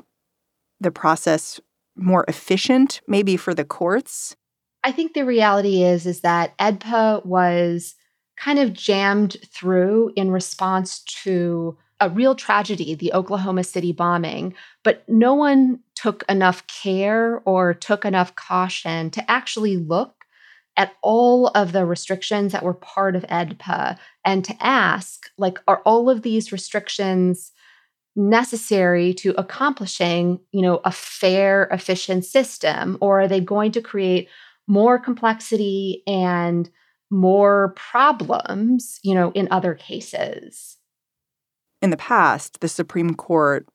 the 0.80 0.90
process 0.90 1.60
more 1.96 2.26
efficient, 2.28 3.02
maybe 3.08 3.38
for 3.38 3.54
the 3.54 3.66
courts. 3.66 4.36
I 4.84 4.92
think 4.92 5.14
the 5.14 5.26
reality 5.26 5.84
is 5.84 6.06
is 6.06 6.22
that 6.22 6.58
EDPA 6.58 7.26
was 7.26 7.96
kind 8.38 8.60
of 8.60 8.74
jammed 8.74 9.38
through 9.54 10.12
in 10.16 10.32
response 10.32 11.04
to 11.24 11.78
a 12.00 12.10
real 12.10 12.34
tragedy, 12.34 12.96
the 12.96 13.14
Oklahoma 13.14 13.64
City 13.64 13.92
bombing, 13.92 14.56
but 14.84 15.04
no 15.08 15.36
one 15.36 15.80
took 15.94 16.24
enough 16.28 16.66
care 16.66 17.42
or 17.46 17.76
took 17.76 18.06
enough 18.06 18.36
caution 18.36 19.12
to 19.12 19.30
actually 19.30 19.78
look 19.78 20.16
at 20.78 20.94
all 21.04 21.48
of 21.50 21.74
the 21.74 21.86
restrictions 21.86 22.54
that 22.54 22.64
were 22.64 22.74
part 22.74 23.16
of 23.16 23.24
EDPA 23.24 23.98
and 24.26 24.44
to 24.46 24.56
ask, 24.60 25.30
like, 25.38 25.60
are 25.68 25.82
all 25.86 26.10
of 26.10 26.24
these 26.24 26.52
restrictions 26.52 27.52
necessary 28.16 29.14
to 29.14 29.34
accomplishing, 29.38 30.40
you 30.52 30.62
know, 30.62 30.82
a 30.84 30.92
fair, 30.92 31.68
efficient 31.72 32.26
system, 32.26 32.98
or 33.02 33.22
are 33.22 33.28
they 33.28 33.40
going 33.40 33.72
to 33.72 33.82
create 33.82 34.28
more 34.68 35.00
complexity 35.00 36.04
and 36.08 36.70
more 37.10 37.74
problems, 37.76 39.00
you 39.04 39.14
know, 39.14 39.32
in 39.32 39.48
other 39.52 39.74
cases? 39.74 40.78
In 41.82 41.90
the 41.90 41.98
past, 41.98 42.60
the 42.60 42.70
Supreme 42.70 43.16
Court 43.16 43.68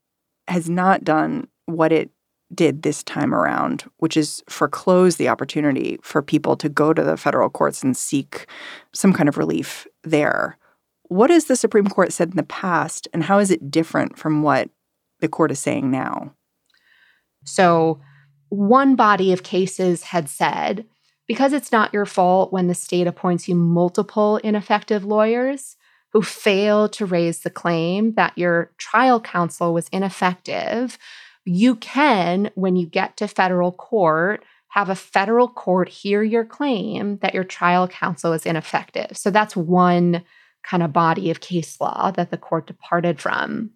has 0.48 0.68
not 0.70 1.04
done 1.04 1.48
what 1.66 1.92
it 1.92 2.10
did 2.54 2.82
this 2.82 3.02
time 3.02 3.34
around, 3.34 3.84
which 3.96 4.16
is 4.16 4.42
foreclose 4.48 5.16
the 5.16 5.28
opportunity 5.28 5.98
for 6.02 6.22
people 6.22 6.56
to 6.56 6.68
go 6.68 6.92
to 6.92 7.02
the 7.02 7.16
federal 7.16 7.50
courts 7.50 7.82
and 7.82 7.96
seek 7.96 8.46
some 8.94 9.12
kind 9.12 9.28
of 9.28 9.36
relief 9.36 9.86
there. 10.04 10.56
What 11.08 11.30
has 11.30 11.44
the 11.44 11.56
Supreme 11.56 11.86
Court 11.86 12.12
said 12.12 12.30
in 12.30 12.36
the 12.36 12.42
past, 12.42 13.06
and 13.12 13.24
how 13.24 13.38
is 13.38 13.50
it 13.50 13.70
different 13.70 14.18
from 14.18 14.42
what 14.42 14.70
the 15.20 15.28
court 15.28 15.50
is 15.50 15.60
saying 15.60 15.90
now? 15.90 16.34
So, 17.44 18.00
one 18.48 18.96
body 18.96 19.32
of 19.32 19.42
cases 19.42 20.04
had 20.04 20.28
said 20.28 20.86
because 21.26 21.52
it's 21.52 21.72
not 21.72 21.92
your 21.92 22.06
fault 22.06 22.52
when 22.52 22.68
the 22.68 22.74
state 22.74 23.06
appoints 23.06 23.48
you 23.48 23.54
multiple 23.54 24.36
ineffective 24.38 25.04
lawyers 25.04 25.76
who 26.12 26.22
fail 26.22 26.88
to 26.88 27.04
raise 27.04 27.40
the 27.40 27.50
claim 27.50 28.14
that 28.14 28.36
your 28.38 28.70
trial 28.78 29.20
counsel 29.20 29.74
was 29.74 29.88
ineffective, 29.88 30.98
you 31.44 31.76
can, 31.76 32.50
when 32.54 32.76
you 32.76 32.86
get 32.86 33.16
to 33.16 33.28
federal 33.28 33.72
court, 33.72 34.44
have 34.68 34.88
a 34.88 34.94
federal 34.94 35.48
court 35.48 35.88
hear 35.88 36.22
your 36.22 36.44
claim 36.44 37.18
that 37.18 37.34
your 37.34 37.44
trial 37.44 37.88
counsel 37.88 38.32
is 38.32 38.46
ineffective. 38.46 39.16
So 39.16 39.30
that's 39.30 39.56
one 39.56 40.22
kind 40.68 40.82
of 40.82 40.92
body 40.92 41.30
of 41.30 41.40
case 41.40 41.80
law 41.80 42.10
that 42.10 42.30
the 42.30 42.36
court 42.36 42.66
departed 42.66 43.20
from. 43.20 43.70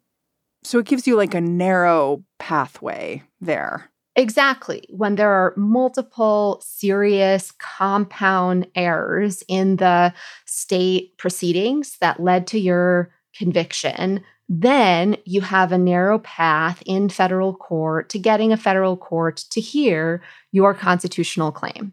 So 0.62 0.78
it 0.78 0.87
gives 0.87 1.06
you 1.06 1.16
like 1.16 1.35
a 1.35 1.40
narrow 1.40 2.25
pathway 2.38 3.23
there. 3.40 3.90
Exactly. 4.16 4.85
When 4.90 5.14
there 5.14 5.30
are 5.30 5.54
multiple 5.56 6.61
serious 6.64 7.52
compound 7.52 8.66
errors 8.75 9.42
in 9.49 9.76
the 9.76 10.12
state 10.47 11.16
proceedings 11.16 11.97
that 12.00 12.20
led 12.20 12.47
to 12.49 12.59
your 12.59 13.11
conviction, 13.35 14.23
then 14.49 15.16
you 15.25 15.40
have 15.42 15.70
a 15.70 15.78
narrow 15.78 16.18
path 16.18 16.82
in 16.85 17.09
federal 17.09 17.54
court 17.54 18.09
to 18.11 18.18
getting 18.18 18.52
a 18.52 18.56
federal 18.56 18.97
court 18.97 19.44
to 19.52 19.61
hear 19.61 20.23
your 20.50 20.75
constitutional 20.75 21.52
claim. 21.52 21.92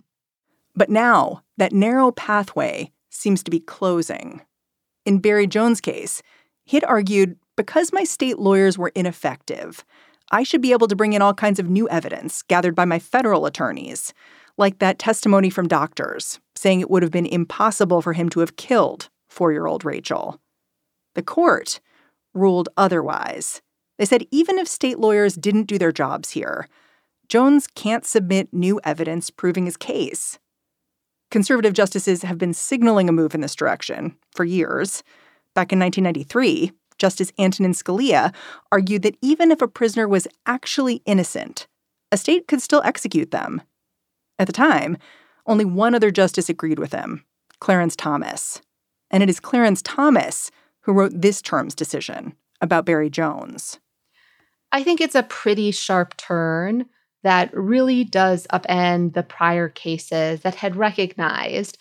But 0.76 0.90
now 0.90 1.44
that 1.58 1.72
narrow 1.72 2.12
pathway 2.12 2.92
seems 3.12 3.44
to 3.44 3.52
be 3.52 3.60
closing. 3.60 4.42
In 5.08 5.20
Barry 5.20 5.48
Jones' 5.48 5.80
case, 5.80 6.22
he 6.66 6.76
had 6.76 6.84
argued 6.84 7.38
because 7.56 7.94
my 7.94 8.04
state 8.04 8.40
lawyers 8.40 8.78
were 8.78 8.92
ineffective, 8.94 9.86
I 10.32 10.44
should 10.44 10.62
be 10.62 10.74
able 10.74 10.90
to 10.90 10.98
bring 10.98 11.14
in 11.14 11.22
all 11.22 11.34
kinds 11.34 11.60
of 11.60 11.70
new 11.70 11.88
evidence 11.88 12.42
gathered 12.42 12.76
by 12.76 12.84
my 12.84 13.00
federal 13.00 13.46
attorneys, 13.46 14.14
like 14.58 14.80
that 14.80 15.00
testimony 15.00 15.50
from 15.50 15.70
doctors 15.70 16.42
saying 16.58 16.82
it 16.82 16.90
would 16.90 17.04
have 17.04 17.12
been 17.14 17.26
impossible 17.26 18.02
for 18.02 18.12
him 18.12 18.28
to 18.32 18.42
have 18.42 18.58
killed 18.58 19.08
four 19.30 19.54
year 19.54 19.66
old 19.66 19.86
Rachel. 19.86 20.42
The 21.16 21.24
court 21.24 21.80
ruled 22.34 22.68
otherwise. 22.76 23.62
They 23.98 24.04
said 24.04 24.28
even 24.30 24.58
if 24.58 24.68
state 24.68 25.00
lawyers 25.00 25.36
didn't 25.36 25.68
do 25.68 25.78
their 25.78 25.94
jobs 25.94 26.32
here, 26.32 26.68
Jones 27.30 27.66
can't 27.66 28.06
submit 28.06 28.52
new 28.52 28.82
evidence 28.84 29.30
proving 29.30 29.68
his 29.68 29.78
case. 29.78 30.38
Conservative 31.30 31.74
justices 31.74 32.24
have 32.24 32.38
been 32.38 32.54
signaling 32.54 33.10
a 33.10 33.14
move 33.14 33.36
in 33.36 33.42
this 33.42 33.56
direction 33.56 34.16
for 34.32 34.46
years. 34.46 35.04
Back 35.54 35.74
in 35.74 35.80
1993, 35.80 36.72
Justice 36.98 37.32
Antonin 37.38 37.74
Scalia 37.74 38.34
argued 38.72 39.02
that 39.04 39.18
even 39.22 39.52
if 39.52 39.62
a 39.62 39.68
prisoner 39.68 40.08
was 40.08 40.28
actually 40.46 41.02
innocent, 41.06 41.68
a 42.12 42.18
state 42.18 42.48
could 42.48 42.62
still 42.62 42.82
execute 42.84 43.32
them. 43.32 43.62
At 44.40 44.48
the 44.48 44.54
time, 44.54 44.98
only 45.46 45.66
one 45.66 45.96
other 45.96 46.12
justice 46.12 46.50
agreed 46.50 46.80
with 46.80 46.94
him 46.94 47.24
Clarence 47.60 47.96
Thomas. 47.96 48.62
And 49.10 49.24
it 49.24 49.30
is 49.30 49.40
Clarence 49.40 49.82
Thomas 49.82 50.52
who 50.82 50.94
wrote 50.94 51.12
this 51.14 51.42
term's 51.42 51.76
decision 51.76 52.36
about 52.62 52.86
Barry 52.86 53.10
Jones. 53.10 53.80
I 54.72 54.84
think 54.84 55.02
it's 55.02 55.16
a 55.16 55.24
pretty 55.24 55.72
sharp 55.72 56.18
turn 56.18 56.86
that 57.28 57.54
really 57.54 58.06
does 58.06 58.48
upend 58.54 59.14
the 59.14 59.22
prior 59.22 59.68
cases 59.68 60.42
that 60.42 60.56
had 60.56 60.76
recognized 60.76 61.78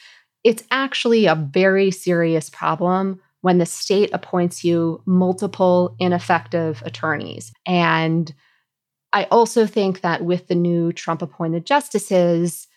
it's 0.47 0.63
actually 0.71 1.27
a 1.27 1.35
very 1.35 1.91
serious 1.91 2.49
problem 2.51 3.21
when 3.41 3.59
the 3.59 3.67
state 3.67 4.11
appoints 4.13 4.63
you 4.63 5.03
multiple 5.05 5.97
ineffective 5.99 6.83
attorneys. 6.85 7.53
And 7.67 8.33
I 9.13 9.25
also 9.25 9.67
think 9.67 10.03
that 10.03 10.25
with 10.25 10.47
the 10.47 10.55
new 10.55 10.93
Trump 10.93 11.21
appointed 11.21 11.67
justices, 11.67 12.69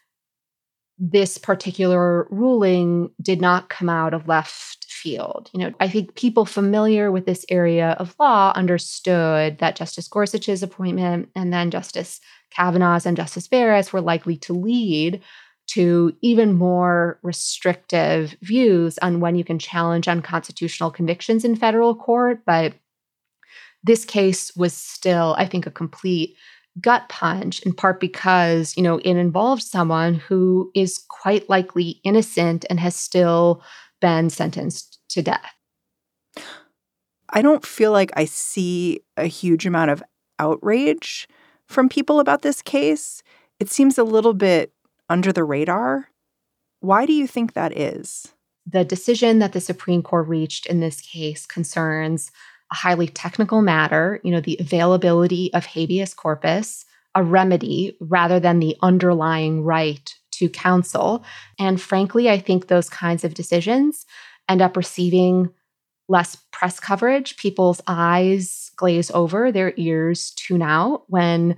this 0.97 1.37
particular 1.37 2.27
ruling 2.31 3.11
did 3.21 3.39
not 3.39 3.69
come 3.69 3.87
out 3.87 4.15
of 4.15 4.27
left 4.27 4.85
field. 4.89 5.51
You 5.53 5.59
know, 5.59 5.73
I 5.79 5.87
think 5.87 6.15
people 6.15 6.45
familiar 6.45 7.11
with 7.11 7.27
this 7.27 7.45
area 7.49 7.91
of 7.99 8.15
law 8.19 8.51
understood 8.55 9.59
that 9.59 9.75
Justice 9.75 10.07
Gorsuch's 10.07 10.63
appointment 10.63 11.29
and 11.35 11.53
then 11.53 11.69
Justice 11.69 12.19
Kavanaugh's 12.51 13.05
and 13.05 13.17
Justice 13.17 13.47
Barrett's 13.47 13.93
were 13.93 14.01
likely 14.01 14.37
to 14.37 14.53
lead 14.53 15.21
to 15.67 16.15
even 16.21 16.53
more 16.53 17.19
restrictive 17.21 18.35
views 18.41 18.97
on 18.99 19.19
when 19.19 19.35
you 19.35 19.43
can 19.43 19.59
challenge 19.59 20.07
unconstitutional 20.07 20.89
convictions 20.89 21.45
in 21.45 21.55
federal 21.55 21.95
court. 21.95 22.41
But 22.45 22.73
this 23.83 24.03
case 24.03 24.55
was 24.55 24.73
still, 24.73 25.35
I 25.37 25.45
think, 25.45 25.67
a 25.67 25.71
complete 25.71 26.35
gut 26.81 27.07
punch, 27.09 27.61
in 27.61 27.73
part 27.73 27.99
because, 27.99 28.75
you 28.77 28.83
know, 28.83 28.97
it 28.99 29.15
involved 29.15 29.63
someone 29.63 30.15
who 30.15 30.71
is 30.75 31.03
quite 31.07 31.49
likely 31.49 32.01
innocent 32.03 32.65
and 32.69 32.79
has 32.79 32.95
still 32.95 33.63
been 34.01 34.29
sentenced 34.29 34.99
to 35.09 35.21
death. 35.21 35.53
I 37.31 37.41
don't 37.41 37.65
feel 37.65 37.91
like 37.91 38.11
I 38.15 38.25
see 38.25 39.01
a 39.17 39.25
huge 39.25 39.65
amount 39.65 39.91
of 39.91 40.03
outrage 40.39 41.27
from 41.69 41.87
people 41.87 42.19
about 42.19 42.41
this 42.41 42.61
case. 42.61 43.23
It 43.59 43.69
seems 43.69 43.97
a 43.97 44.03
little 44.03 44.33
bit 44.33 44.73
under 45.07 45.31
the 45.31 45.43
radar. 45.43 46.09
Why 46.81 47.05
do 47.05 47.13
you 47.13 47.27
think 47.27 47.53
that 47.53 47.77
is? 47.77 48.27
The 48.65 48.83
decision 48.83 49.39
that 49.39 49.53
the 49.53 49.61
Supreme 49.61 50.01
Court 50.01 50.27
reached 50.27 50.65
in 50.65 50.79
this 50.79 51.01
case 51.01 51.45
concerns 51.45 52.31
a 52.71 52.75
highly 52.75 53.07
technical 53.07 53.61
matter, 53.61 54.19
you 54.23 54.31
know, 54.31 54.41
the 54.41 54.57
availability 54.59 55.51
of 55.53 55.65
habeas 55.65 56.13
corpus, 56.13 56.85
a 57.15 57.23
remedy 57.23 57.97
rather 57.99 58.39
than 58.39 58.59
the 58.59 58.75
underlying 58.81 59.63
right 59.63 60.13
to 60.31 60.49
counsel. 60.49 61.23
And 61.57 61.81
frankly, 61.81 62.29
I 62.29 62.39
think 62.39 62.67
those 62.67 62.89
kinds 62.89 63.23
of 63.23 63.33
decisions 63.33 64.05
end 64.47 64.61
up 64.61 64.77
receiving 64.77 65.49
less 66.09 66.35
press 66.51 66.79
coverage. 66.79 67.37
People's 67.37 67.79
eyes 67.87 68.71
glaze 68.75 69.11
over, 69.11 69.51
their 69.51 69.73
ears 69.77 70.31
tune 70.31 70.61
out 70.61 71.03
when 71.07 71.55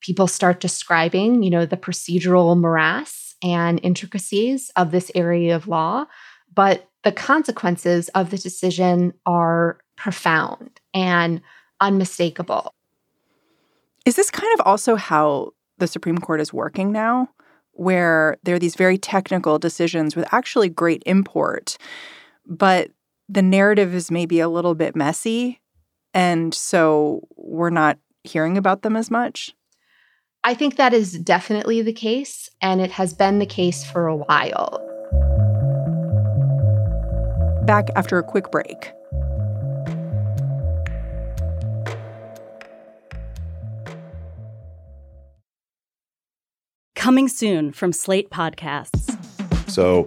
people 0.00 0.26
start 0.26 0.60
describing, 0.60 1.42
you 1.42 1.50
know, 1.50 1.66
the 1.66 1.76
procedural 1.76 2.56
morass 2.56 3.34
and 3.42 3.80
intricacies 3.82 4.70
of 4.76 4.90
this 4.90 5.10
area 5.14 5.56
of 5.56 5.66
law, 5.66 6.04
but 6.54 6.88
the 7.02 7.12
consequences 7.12 8.08
of 8.10 8.30
the 8.30 8.38
decision 8.38 9.12
are 9.26 9.78
profound 9.96 10.80
and 10.92 11.40
unmistakable. 11.80 12.74
Is 14.04 14.16
this 14.16 14.30
kind 14.30 14.52
of 14.58 14.66
also 14.66 14.96
how 14.96 15.52
the 15.78 15.86
Supreme 15.86 16.18
Court 16.18 16.40
is 16.40 16.52
working 16.52 16.92
now, 16.92 17.30
where 17.72 18.36
there 18.42 18.54
are 18.54 18.60
these 18.60 18.76
very 18.76 18.98
technical 18.98 19.58
decisions 19.58 20.14
with 20.14 20.26
actually 20.32 20.68
great 20.68 21.02
import, 21.06 21.78
but 22.46 22.90
the 23.28 23.42
narrative 23.42 23.94
is 23.94 24.10
maybe 24.10 24.40
a 24.40 24.48
little 24.48 24.74
bit 24.74 24.94
messy, 24.94 25.60
and 26.12 26.54
so 26.54 27.26
we're 27.36 27.70
not 27.70 27.98
hearing 28.22 28.56
about 28.56 28.82
them 28.82 28.96
as 28.96 29.10
much? 29.10 29.54
I 30.42 30.54
think 30.54 30.76
that 30.76 30.92
is 30.92 31.18
definitely 31.18 31.80
the 31.82 31.92
case, 31.92 32.50
and 32.60 32.80
it 32.80 32.90
has 32.92 33.14
been 33.14 33.38
the 33.38 33.46
case 33.46 33.84
for 33.84 34.06
a 34.06 34.16
while. 34.16 34.80
Back 37.64 37.88
after 37.96 38.18
a 38.18 38.22
quick 38.22 38.50
break. 38.50 38.92
Coming 46.94 47.28
soon 47.28 47.72
from 47.72 47.92
Slate 47.92 48.30
Podcasts. 48.30 49.10
So, 49.70 50.06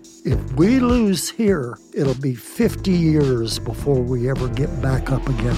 If 0.23 0.53
we 0.53 0.79
lose 0.79 1.31
here, 1.31 1.79
it'll 1.95 2.13
be 2.13 2.35
50 2.35 2.91
years 2.91 3.57
before 3.57 3.99
we 3.99 4.29
ever 4.29 4.47
get 4.49 4.79
back 4.79 5.11
up 5.11 5.27
again. 5.27 5.57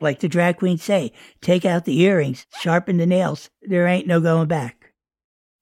Like 0.00 0.18
the 0.18 0.28
drag 0.28 0.56
queens 0.56 0.82
say, 0.82 1.12
take 1.40 1.64
out 1.64 1.84
the 1.84 2.00
earrings, 2.00 2.46
sharpen 2.58 2.96
the 2.96 3.06
nails. 3.06 3.48
There 3.62 3.86
ain't 3.86 4.08
no 4.08 4.20
going 4.20 4.48
back. 4.48 4.92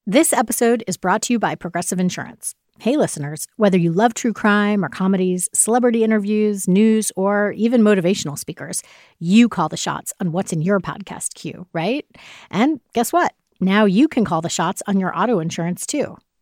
This 0.07 0.33
episode 0.33 0.83
is 0.87 0.97
brought 0.97 1.21
to 1.23 1.33
you 1.33 1.39
by 1.39 1.53
Progressive 1.53 1.99
Insurance. 1.99 2.55
Hey, 2.79 2.97
listeners, 2.97 3.45
whether 3.57 3.77
you 3.77 3.91
love 3.91 4.15
true 4.15 4.33
crime 4.33 4.83
or 4.83 4.89
comedies, 4.89 5.49
celebrity 5.53 6.03
interviews, 6.03 6.67
news, 6.67 7.11
or 7.15 7.51
even 7.51 7.81
motivational 7.81 8.39
speakers, 8.39 8.81
you 9.19 9.49
call 9.49 9.69
the 9.69 9.77
shots 9.77 10.13
on 10.19 10.31
what's 10.31 10.51
in 10.51 10.63
your 10.63 10.79
podcast 10.79 11.35
queue, 11.35 11.67
right? 11.73 12.07
And 12.49 12.79
guess 12.93 13.13
what? 13.13 13.35
Now 13.59 13.85
you 13.85 14.07
can 14.07 14.25
call 14.25 14.41
the 14.41 14.49
shots 14.49 14.81
on 14.87 14.99
your 14.99 15.15
auto 15.15 15.39
insurance 15.39 15.85
too. 15.85 16.17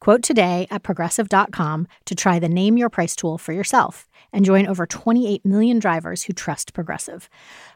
Quote 0.00 0.22
today 0.22 0.66
at 0.70 0.82
progressive.com 0.82 1.86
to 2.06 2.14
try 2.14 2.38
the 2.38 2.48
Name 2.48 2.78
Your 2.78 2.88
Price 2.88 3.14
tool 3.14 3.36
for 3.36 3.52
yourself 3.52 4.08
and 4.32 4.46
join 4.46 4.66
over 4.66 4.86
28 4.86 5.44
million 5.44 5.78
drivers 5.78 6.22
who 6.22 6.32
trust 6.32 6.72
Progressive. 6.72 7.28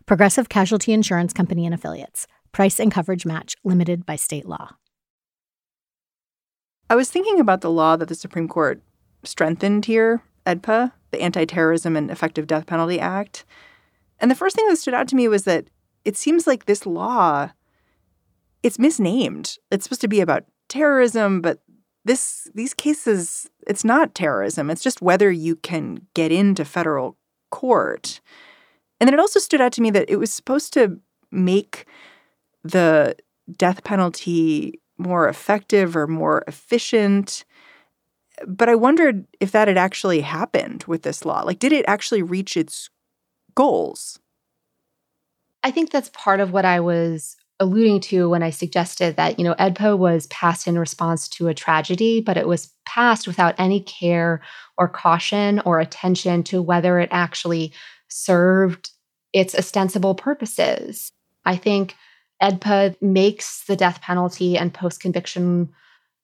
Progressive 0.06 0.48
Casualty 0.48 0.92
Insurance 0.94 1.34
Company 1.34 1.66
and 1.66 1.74
Affiliates. 1.74 2.26
Price 2.50 2.80
and 2.80 2.90
coverage 2.90 3.26
match 3.26 3.56
limited 3.62 4.06
by 4.06 4.16
state 4.16 4.46
law. 4.46 4.76
I 6.88 6.96
was 6.96 7.10
thinking 7.10 7.40
about 7.40 7.60
the 7.60 7.70
law 7.70 7.96
that 7.96 8.08
the 8.08 8.14
Supreme 8.14 8.48
Court 8.48 8.80
strengthened 9.22 9.84
here, 9.84 10.22
EDPA, 10.46 10.92
the 11.10 11.20
Anti 11.20 11.44
Terrorism 11.44 11.94
and 11.94 12.10
Effective 12.10 12.46
Death 12.46 12.66
Penalty 12.66 12.98
Act. 13.00 13.44
And 14.18 14.30
the 14.30 14.34
first 14.34 14.56
thing 14.56 14.66
that 14.68 14.76
stood 14.76 14.94
out 14.94 15.08
to 15.08 15.16
me 15.16 15.28
was 15.28 15.44
that 15.44 15.68
it 16.06 16.16
seems 16.16 16.46
like 16.46 16.64
this 16.64 16.86
law 16.86 17.50
it's 18.62 18.78
misnamed. 18.78 19.58
It's 19.70 19.84
supposed 19.84 20.00
to 20.00 20.08
be 20.08 20.22
about 20.22 20.44
terrorism, 20.68 21.42
but 21.42 21.60
this 22.04 22.48
these 22.54 22.74
cases 22.74 23.48
it's 23.66 23.84
not 23.84 24.14
terrorism. 24.14 24.70
It's 24.70 24.82
just 24.82 25.00
whether 25.00 25.30
you 25.30 25.56
can 25.56 26.06
get 26.14 26.30
into 26.30 26.64
federal 26.64 27.16
court. 27.50 28.20
And 29.00 29.08
then 29.08 29.14
it 29.14 29.20
also 29.20 29.40
stood 29.40 29.60
out 29.60 29.72
to 29.72 29.82
me 29.82 29.90
that 29.90 30.10
it 30.10 30.16
was 30.16 30.32
supposed 30.32 30.72
to 30.74 31.00
make 31.30 31.86
the 32.62 33.16
death 33.56 33.84
penalty 33.84 34.80
more 34.98 35.28
effective 35.28 35.96
or 35.96 36.06
more 36.06 36.44
efficient. 36.46 37.44
But 38.46 38.68
i 38.68 38.74
wondered 38.74 39.26
if 39.40 39.52
that 39.52 39.68
had 39.68 39.78
actually 39.78 40.20
happened 40.20 40.84
with 40.86 41.02
this 41.02 41.24
law. 41.24 41.42
Like 41.42 41.58
did 41.58 41.72
it 41.72 41.84
actually 41.88 42.22
reach 42.22 42.56
its 42.56 42.90
goals? 43.54 44.18
I 45.62 45.70
think 45.70 45.90
that's 45.90 46.10
part 46.12 46.40
of 46.40 46.52
what 46.52 46.66
i 46.66 46.80
was 46.80 47.36
alluding 47.60 48.00
to 48.00 48.28
when 48.28 48.42
I 48.42 48.50
suggested 48.50 49.16
that, 49.16 49.38
you 49.38 49.44
know, 49.44 49.54
EDPA 49.54 49.96
was 49.96 50.26
passed 50.26 50.66
in 50.66 50.78
response 50.78 51.28
to 51.30 51.48
a 51.48 51.54
tragedy, 51.54 52.20
but 52.20 52.36
it 52.36 52.48
was 52.48 52.72
passed 52.84 53.26
without 53.26 53.54
any 53.58 53.80
care 53.80 54.42
or 54.76 54.88
caution 54.88 55.60
or 55.64 55.78
attention 55.78 56.42
to 56.44 56.60
whether 56.60 56.98
it 56.98 57.08
actually 57.12 57.72
served 58.08 58.90
its 59.32 59.54
ostensible 59.54 60.14
purposes. 60.14 61.12
I 61.44 61.56
think 61.56 61.94
EDPA 62.42 63.00
makes 63.00 63.64
the 63.64 63.76
death 63.76 64.00
penalty 64.00 64.58
and 64.58 64.74
post 64.74 65.00
conviction 65.00 65.72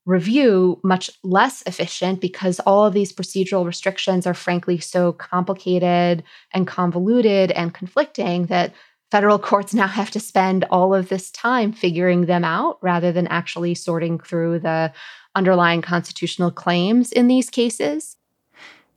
review 0.07 0.81
much 0.83 1.11
less 1.23 1.63
efficient 1.67 2.21
because 2.21 2.59
all 2.61 2.85
of 2.85 2.95
these 2.95 3.13
procedural 3.13 3.67
restrictions 3.67 4.27
are 4.27 4.35
frankly 4.35 4.79
so 4.79 5.13
complicated 5.13 6.25
and 6.53 6.67
convoluted 6.67 7.51
and 7.53 7.75
conflicting 7.75 8.47
that 8.47 8.73
federal 9.11 9.39
courts 9.39 9.75
now 9.75 9.87
have 9.87 10.11
to 10.13 10.21
spend 10.21 10.65
all 10.71 10.95
of 10.95 11.09
this 11.09 11.31
time 11.31 11.73
figuring 11.73 12.27
them 12.27 12.45
out 12.45 12.79
rather 12.81 13.13
than 13.13 13.27
actually 13.27 13.75
sorting 13.75 14.19
through 14.19 14.59
the 14.61 14.93
underlying 15.35 15.83
constitutional 15.83 16.51
claims 16.51 17.13
in 17.13 17.29
these 17.29 17.51
cases. 17.51 18.17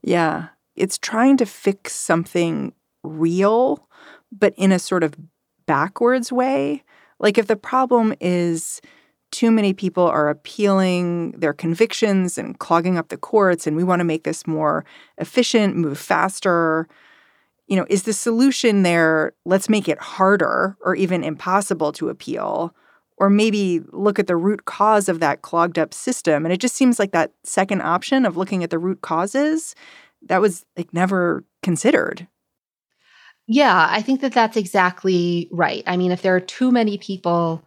Yeah, 0.02 0.48
it's 0.76 0.98
trying 0.98 1.36
to 1.38 1.46
fix 1.46 1.94
something 1.94 2.72
real, 3.02 3.88
but 4.30 4.54
in 4.56 4.72
a 4.72 4.78
sort 4.78 5.02
of 5.02 5.14
backwards 5.66 6.32
way. 6.32 6.82
Like 7.18 7.38
if 7.38 7.46
the 7.46 7.56
problem 7.56 8.14
is 8.20 8.80
too 9.30 9.50
many 9.50 9.72
people 9.72 10.04
are 10.04 10.28
appealing 10.28 11.32
their 11.32 11.52
convictions 11.52 12.38
and 12.38 12.58
clogging 12.58 12.96
up 12.96 13.08
the 13.08 13.16
courts, 13.16 13.66
and 13.66 13.76
we 13.76 13.82
want 13.82 14.00
to 14.00 14.04
make 14.04 14.24
this 14.24 14.46
more 14.46 14.84
efficient, 15.18 15.76
move 15.76 15.98
faster. 15.98 16.86
You 17.66 17.76
know, 17.76 17.86
is 17.88 18.02
the 18.02 18.12
solution 18.12 18.82
there, 18.82 19.32
let's 19.44 19.68
make 19.68 19.88
it 19.88 19.98
harder 19.98 20.76
or 20.82 20.94
even 20.94 21.24
impossible 21.24 21.92
to 21.92 22.08
appeal? 22.08 22.74
Or 23.16 23.30
maybe 23.30 23.80
look 23.92 24.18
at 24.18 24.26
the 24.26 24.36
root 24.36 24.64
cause 24.64 25.08
of 25.08 25.20
that 25.20 25.42
clogged 25.42 25.78
up 25.78 25.94
system. 25.94 26.44
And 26.44 26.52
it 26.52 26.60
just 26.60 26.74
seems 26.74 26.98
like 26.98 27.12
that 27.12 27.32
second 27.44 27.80
option 27.80 28.26
of 28.26 28.36
looking 28.36 28.64
at 28.64 28.70
the 28.70 28.78
root 28.78 29.02
causes, 29.02 29.74
that 30.26 30.40
was 30.40 30.66
like 30.76 30.92
never 30.92 31.44
considered. 31.62 32.26
Yeah, 33.46 33.88
I 33.90 34.02
think 34.02 34.20
that 34.22 34.32
that's 34.32 34.56
exactly 34.56 35.48
right. 35.52 35.84
I 35.86 35.96
mean, 35.96 36.10
if 36.10 36.22
there 36.22 36.34
are 36.34 36.40
too 36.40 36.72
many 36.72 36.98
people 36.98 37.62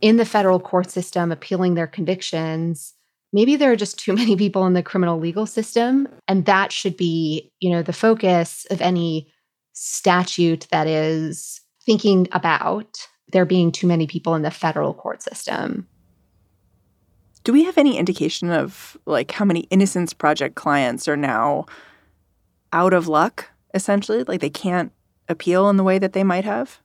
in 0.00 0.16
the 0.16 0.24
federal 0.24 0.58
court 0.58 0.90
system 0.90 1.30
appealing 1.30 1.74
their 1.74 1.86
convictions, 1.86 2.94
maybe 3.32 3.56
there 3.56 3.72
are 3.72 3.76
just 3.76 3.98
too 3.98 4.12
many 4.12 4.36
people 4.36 4.66
in 4.66 4.74
the 4.74 4.82
criminal 4.82 5.18
legal 5.18 5.46
system. 5.46 6.08
And 6.28 6.44
that 6.46 6.72
should 6.72 6.96
be, 6.96 7.50
you 7.60 7.70
know, 7.70 7.82
the 7.82 7.92
focus 7.92 8.66
of 8.70 8.80
any 8.80 9.32
statute 9.72 10.66
that 10.70 10.86
is 10.86 11.60
thinking 11.84 12.28
about 12.32 13.06
there 13.32 13.46
being 13.46 13.72
too 13.72 13.86
many 13.86 14.06
people 14.06 14.34
in 14.34 14.42
the 14.42 14.50
federal 14.50 14.92
court 14.92 15.22
system. 15.22 15.88
Do 17.44 17.52
we 17.52 17.64
have 17.64 17.78
any 17.78 17.98
indication 17.98 18.50
of 18.50 18.96
like 19.06 19.32
how 19.32 19.44
many 19.44 19.60
Innocence 19.62 20.12
Project 20.12 20.54
clients 20.54 21.08
are 21.08 21.16
now 21.16 21.66
out 22.72 22.92
of 22.92 23.08
luck, 23.08 23.50
essentially? 23.74 24.22
Like 24.22 24.40
they 24.40 24.50
can't 24.50 24.92
appeal 25.28 25.68
in 25.68 25.76
the 25.76 25.82
way 25.82 25.98
that 25.98 26.12
they 26.12 26.22
might 26.22 26.44
have? 26.44 26.81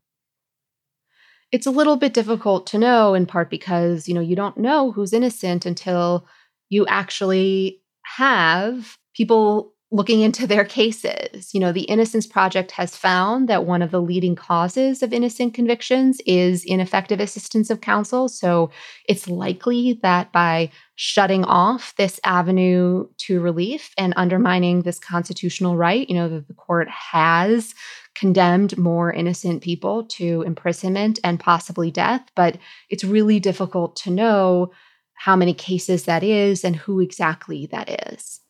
It's 1.52 1.66
a 1.66 1.72
little 1.72 1.96
bit 1.96 2.14
difficult 2.14 2.68
to 2.68 2.78
know 2.78 3.14
in 3.14 3.26
part 3.26 3.50
because, 3.50 4.08
you 4.08 4.14
know, 4.14 4.22
you 4.22 4.36
don't 4.36 4.58
know 4.58 4.92
who's 4.92 5.14
innocent 5.14 5.66
until 5.66 6.28
you 6.70 6.86
actually 6.88 7.82
have 8.04 8.98
people 9.16 9.74
looking 9.90 10.20
into 10.20 10.46
their 10.46 10.66
cases. 10.66 11.54
You 11.54 11.62
know, 11.62 11.72
the 11.72 11.84
Innocence 11.84 12.28
Project 12.28 12.72
has 12.72 12.96
found 12.96 13.48
that 13.48 13.66
one 13.66 13.82
of 13.82 13.92
the 13.92 14.02
leading 14.02 14.36
causes 14.36 15.02
of 15.02 15.14
innocent 15.14 15.54
convictions 15.54 16.20
is 16.26 16.66
ineffective 16.66 17.22
assistance 17.22 17.70
of 17.70 17.80
counsel. 17.80 18.28
So 18.28 18.70
it's 19.08 19.30
likely 19.30 20.00
that 20.04 20.34
by 20.34 20.72
shutting 20.96 21.46
off 21.46 21.94
this 21.96 22.20
avenue 22.26 23.08
to 23.20 23.40
relief 23.40 23.94
and 23.98 24.14
undermining 24.18 24.82
this 24.82 25.00
constitutional 25.00 25.78
right, 25.78 26.10
you 26.10 26.16
know, 26.16 26.28
that 26.28 26.48
the 26.50 26.54
court 26.54 26.90
has 26.90 27.74
condemned 28.18 28.78
more 28.78 29.14
innocent 29.14 29.62
people 29.62 30.04
to 30.04 30.42
imprisonment 30.42 31.20
and 31.24 31.40
possibly 31.40 31.92
death. 31.92 32.24
But 32.36 32.58
it's 32.90 33.04
really 33.04 33.40
difficult 33.40 33.96
to 33.98 34.10
know 34.10 34.72
how 35.14 35.36
many 35.36 35.54
cases 35.54 36.04
that 36.06 36.24
is 36.24 36.64
and 36.64 36.76
who 36.76 37.00
exactly 37.00 37.68
that 37.68 38.12
is. 38.12 38.42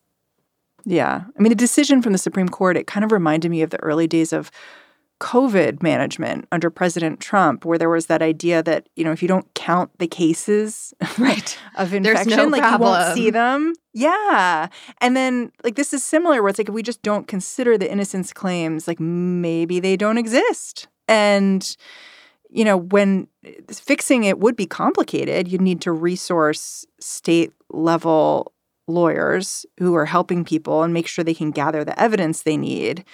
Yeah. 0.84 1.24
I 1.38 1.42
mean, 1.42 1.50
the 1.50 1.56
decision 1.56 2.00
from 2.00 2.12
the 2.12 2.18
Supreme 2.18 2.48
Court, 2.48 2.76
it 2.76 2.86
kind 2.86 3.04
of 3.04 3.12
reminded 3.12 3.50
me 3.50 3.62
of 3.62 3.70
the 3.70 3.82
early 3.82 4.06
days 4.06 4.32
of 4.32 4.50
COVID 5.20 5.82
management 5.82 6.46
under 6.52 6.70
President 6.70 7.20
Trump, 7.20 7.64
where 7.64 7.78
there 7.78 7.88
was 7.88 8.06
that 8.06 8.22
idea 8.22 8.62
that, 8.62 8.88
you 8.94 9.04
know, 9.04 9.12
if 9.12 9.20
you 9.20 9.28
don't 9.28 9.52
count 9.54 9.90
the 9.98 10.06
cases 10.06 10.94
right. 11.18 11.58
of 11.76 11.92
infection, 11.92 12.36
no 12.36 12.46
like 12.46 12.60
problem. 12.60 12.92
you 12.92 12.98
won't 12.98 13.14
see 13.14 13.30
them. 13.30 13.72
Yeah. 13.92 14.68
And 15.00 15.16
then 15.16 15.50
like 15.64 15.74
this 15.74 15.92
is 15.92 16.04
similar 16.04 16.42
where 16.42 16.50
it's 16.50 16.58
like 16.58 16.68
if 16.68 16.74
we 16.74 16.82
just 16.82 17.02
don't 17.02 17.26
consider 17.26 17.76
the 17.76 17.90
innocence 17.90 18.32
claims, 18.32 18.86
like 18.86 19.00
maybe 19.00 19.80
they 19.80 19.96
don't 19.96 20.18
exist. 20.18 20.86
And 21.08 21.76
you 22.50 22.64
know, 22.64 22.76
when 22.76 23.28
uh, 23.46 23.50
fixing 23.72 24.24
it 24.24 24.38
would 24.38 24.56
be 24.56 24.66
complicated, 24.66 25.48
you'd 25.48 25.60
need 25.60 25.80
to 25.82 25.92
resource 25.92 26.86
state 27.00 27.52
level 27.70 28.52
lawyers 28.86 29.66
who 29.78 29.94
are 29.94 30.06
helping 30.06 30.44
people 30.44 30.82
and 30.82 30.94
make 30.94 31.06
sure 31.06 31.24
they 31.24 31.34
can 31.34 31.50
gather 31.50 31.84
the 31.84 32.00
evidence 32.00 32.42
they 32.42 32.56
need. 32.56 33.04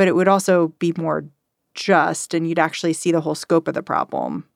But 0.00 0.08
it 0.08 0.16
would 0.16 0.28
also 0.28 0.68
be 0.78 0.94
more 0.96 1.26
just 1.74 2.32
and 2.32 2.48
you'd 2.48 2.58
actually 2.58 2.94
see 2.94 3.12
the 3.12 3.20
whole 3.20 3.34
scope 3.34 3.68
of 3.68 3.74
the 3.74 3.82
problem. 3.82 4.48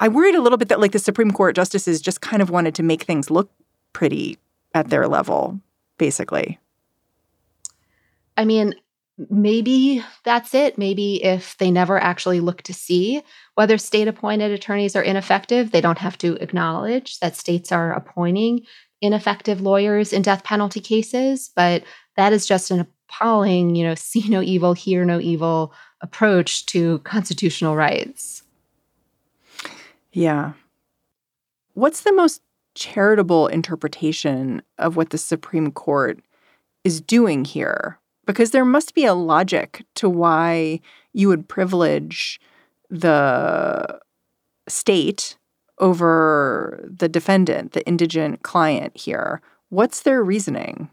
I 0.00 0.08
worried 0.08 0.34
a 0.34 0.40
little 0.40 0.56
bit 0.56 0.70
that 0.70 0.80
like 0.80 0.92
the 0.92 0.98
Supreme 0.98 1.32
Court 1.32 1.54
justices 1.54 2.00
just 2.00 2.22
kind 2.22 2.40
of 2.40 2.48
wanted 2.48 2.74
to 2.76 2.82
make 2.82 3.02
things 3.02 3.30
look 3.30 3.50
pretty 3.92 4.38
at 4.74 4.88
their 4.88 5.06
level, 5.06 5.60
basically. 5.98 6.58
I 8.38 8.46
mean, 8.46 8.74
maybe 9.28 10.02
that's 10.24 10.54
it. 10.54 10.78
Maybe 10.78 11.22
if 11.22 11.58
they 11.58 11.70
never 11.70 11.98
actually 11.98 12.40
look 12.40 12.62
to 12.62 12.72
see 12.72 13.20
whether 13.56 13.76
state 13.76 14.08
appointed 14.08 14.50
attorneys 14.50 14.96
are 14.96 15.02
ineffective, 15.02 15.72
they 15.72 15.82
don't 15.82 15.98
have 15.98 16.16
to 16.16 16.36
acknowledge 16.36 17.20
that 17.20 17.36
states 17.36 17.70
are 17.70 17.92
appointing 17.92 18.64
ineffective 19.02 19.60
lawyers 19.60 20.10
in 20.10 20.22
death 20.22 20.42
penalty 20.42 20.80
cases, 20.80 21.50
but 21.54 21.82
that 22.16 22.32
is 22.32 22.46
just 22.46 22.70
an 22.70 22.86
appalling, 23.12 23.74
you 23.76 23.84
know, 23.84 23.94
see 23.96 24.28
no 24.28 24.42
evil, 24.42 24.72
hear 24.72 25.04
no 25.04 25.20
evil 25.20 25.72
approach 26.00 26.66
to 26.66 26.98
constitutional 27.00 27.76
rights. 27.76 28.42
Yeah. 30.12 30.52
What's 31.74 32.02
the 32.02 32.12
most 32.12 32.42
charitable 32.74 33.46
interpretation 33.48 34.62
of 34.78 34.96
what 34.96 35.10
the 35.10 35.18
Supreme 35.18 35.70
Court 35.70 36.20
is 36.84 37.00
doing 37.00 37.44
here? 37.44 37.98
Because 38.26 38.50
there 38.50 38.64
must 38.64 38.94
be 38.94 39.04
a 39.04 39.14
logic 39.14 39.84
to 39.96 40.08
why 40.08 40.80
you 41.12 41.28
would 41.28 41.48
privilege 41.48 42.40
the 42.90 44.00
state 44.68 45.36
over 45.78 46.88
the 46.88 47.08
defendant, 47.08 47.72
the 47.72 47.84
indigent 47.86 48.42
client 48.42 48.96
here. 48.96 49.40
What's 49.70 50.02
their 50.02 50.22
reasoning? 50.22 50.90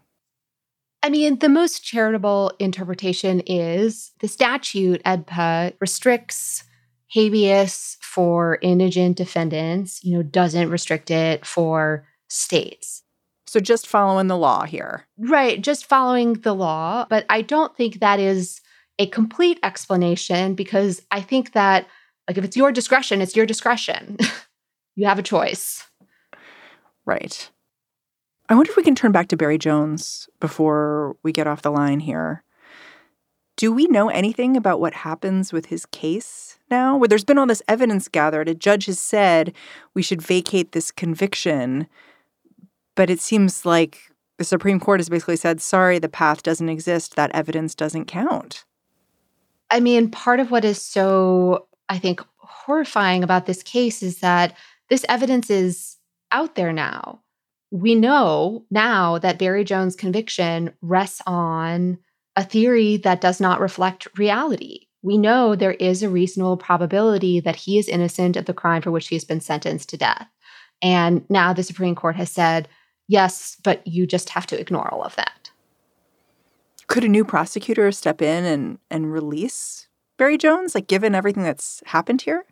I 1.02 1.08
mean, 1.08 1.38
the 1.38 1.48
most 1.48 1.84
charitable 1.84 2.52
interpretation 2.58 3.40
is 3.40 4.12
the 4.20 4.28
statute, 4.28 5.02
EDPA, 5.04 5.74
restricts 5.80 6.64
habeas 7.12 7.96
for 8.00 8.58
indigent 8.62 9.16
defendants, 9.16 10.04
you 10.04 10.16
know, 10.16 10.22
doesn't 10.22 10.70
restrict 10.70 11.10
it 11.10 11.44
for 11.44 12.06
states. 12.28 13.02
So 13.46 13.58
just 13.58 13.88
following 13.88 14.28
the 14.28 14.36
law 14.36 14.64
here. 14.64 15.06
Right, 15.18 15.60
just 15.60 15.86
following 15.86 16.34
the 16.34 16.54
law. 16.54 17.06
But 17.10 17.26
I 17.28 17.42
don't 17.42 17.76
think 17.76 17.98
that 17.98 18.20
is 18.20 18.60
a 18.98 19.06
complete 19.06 19.58
explanation 19.62 20.54
because 20.54 21.02
I 21.10 21.20
think 21.20 21.52
that, 21.52 21.86
like, 22.28 22.38
if 22.38 22.44
it's 22.44 22.56
your 22.56 22.70
discretion, 22.70 23.20
it's 23.20 23.34
your 23.34 23.46
discretion. 23.46 24.18
you 24.94 25.08
have 25.08 25.18
a 25.18 25.22
choice. 25.22 25.84
Right. 27.04 27.50
I 28.50 28.54
wonder 28.54 28.72
if 28.72 28.76
we 28.76 28.82
can 28.82 28.96
turn 28.96 29.12
back 29.12 29.28
to 29.28 29.36
Barry 29.36 29.58
Jones 29.58 30.28
before 30.40 31.16
we 31.22 31.30
get 31.30 31.46
off 31.46 31.62
the 31.62 31.70
line 31.70 32.00
here. 32.00 32.42
Do 33.56 33.72
we 33.72 33.86
know 33.86 34.08
anything 34.08 34.56
about 34.56 34.80
what 34.80 34.92
happens 34.92 35.52
with 35.52 35.66
his 35.66 35.86
case 35.86 36.58
now? 36.68 36.96
Where 36.96 37.06
there's 37.06 37.24
been 37.24 37.38
all 37.38 37.46
this 37.46 37.62
evidence 37.68 38.08
gathered, 38.08 38.48
a 38.48 38.54
judge 38.54 38.86
has 38.86 38.98
said 38.98 39.54
we 39.94 40.02
should 40.02 40.20
vacate 40.20 40.72
this 40.72 40.90
conviction, 40.90 41.86
but 42.96 43.08
it 43.08 43.20
seems 43.20 43.64
like 43.64 44.10
the 44.38 44.44
Supreme 44.44 44.80
Court 44.80 44.98
has 44.98 45.08
basically 45.08 45.36
said, 45.36 45.60
sorry, 45.60 46.00
the 46.00 46.08
path 46.08 46.42
doesn't 46.42 46.68
exist, 46.68 47.14
that 47.14 47.30
evidence 47.32 47.76
doesn't 47.76 48.06
count. 48.06 48.64
I 49.70 49.78
mean, 49.78 50.10
part 50.10 50.40
of 50.40 50.50
what 50.50 50.64
is 50.64 50.82
so, 50.82 51.68
I 51.88 52.00
think, 52.00 52.20
horrifying 52.38 53.22
about 53.22 53.46
this 53.46 53.62
case 53.62 54.02
is 54.02 54.18
that 54.20 54.56
this 54.88 55.04
evidence 55.08 55.50
is 55.50 55.98
out 56.32 56.56
there 56.56 56.72
now. 56.72 57.20
We 57.70 57.94
know 57.94 58.64
now 58.70 59.18
that 59.18 59.38
Barry 59.38 59.64
Jones' 59.64 59.94
conviction 59.94 60.72
rests 60.82 61.22
on 61.26 61.98
a 62.36 62.44
theory 62.44 62.96
that 62.98 63.20
does 63.20 63.40
not 63.40 63.60
reflect 63.60 64.08
reality. 64.18 64.86
We 65.02 65.18
know 65.18 65.54
there 65.54 65.72
is 65.72 66.02
a 66.02 66.08
reasonable 66.08 66.56
probability 66.56 67.40
that 67.40 67.56
he 67.56 67.78
is 67.78 67.88
innocent 67.88 68.36
of 68.36 68.44
the 68.44 68.54
crime 68.54 68.82
for 68.82 68.90
which 68.90 69.08
he 69.08 69.16
has 69.16 69.24
been 69.24 69.40
sentenced 69.40 69.88
to 69.90 69.96
death. 69.96 70.26
And 70.82 71.24
now 71.30 71.52
the 71.52 71.62
Supreme 71.62 71.94
Court 71.94 72.16
has 72.16 72.30
said, 72.30 72.68
yes, 73.08 73.56
but 73.62 73.86
you 73.86 74.06
just 74.06 74.30
have 74.30 74.46
to 74.48 74.60
ignore 74.60 74.92
all 74.92 75.02
of 75.02 75.16
that. 75.16 75.50
Could 76.86 77.04
a 77.04 77.08
new 77.08 77.24
prosecutor 77.24 77.92
step 77.92 78.20
in 78.20 78.44
and, 78.44 78.78
and 78.90 79.12
release 79.12 79.86
Barry 80.16 80.36
Jones, 80.36 80.74
like 80.74 80.88
given 80.88 81.14
everything 81.14 81.44
that's 81.44 81.82
happened 81.86 82.22
here? 82.22 82.44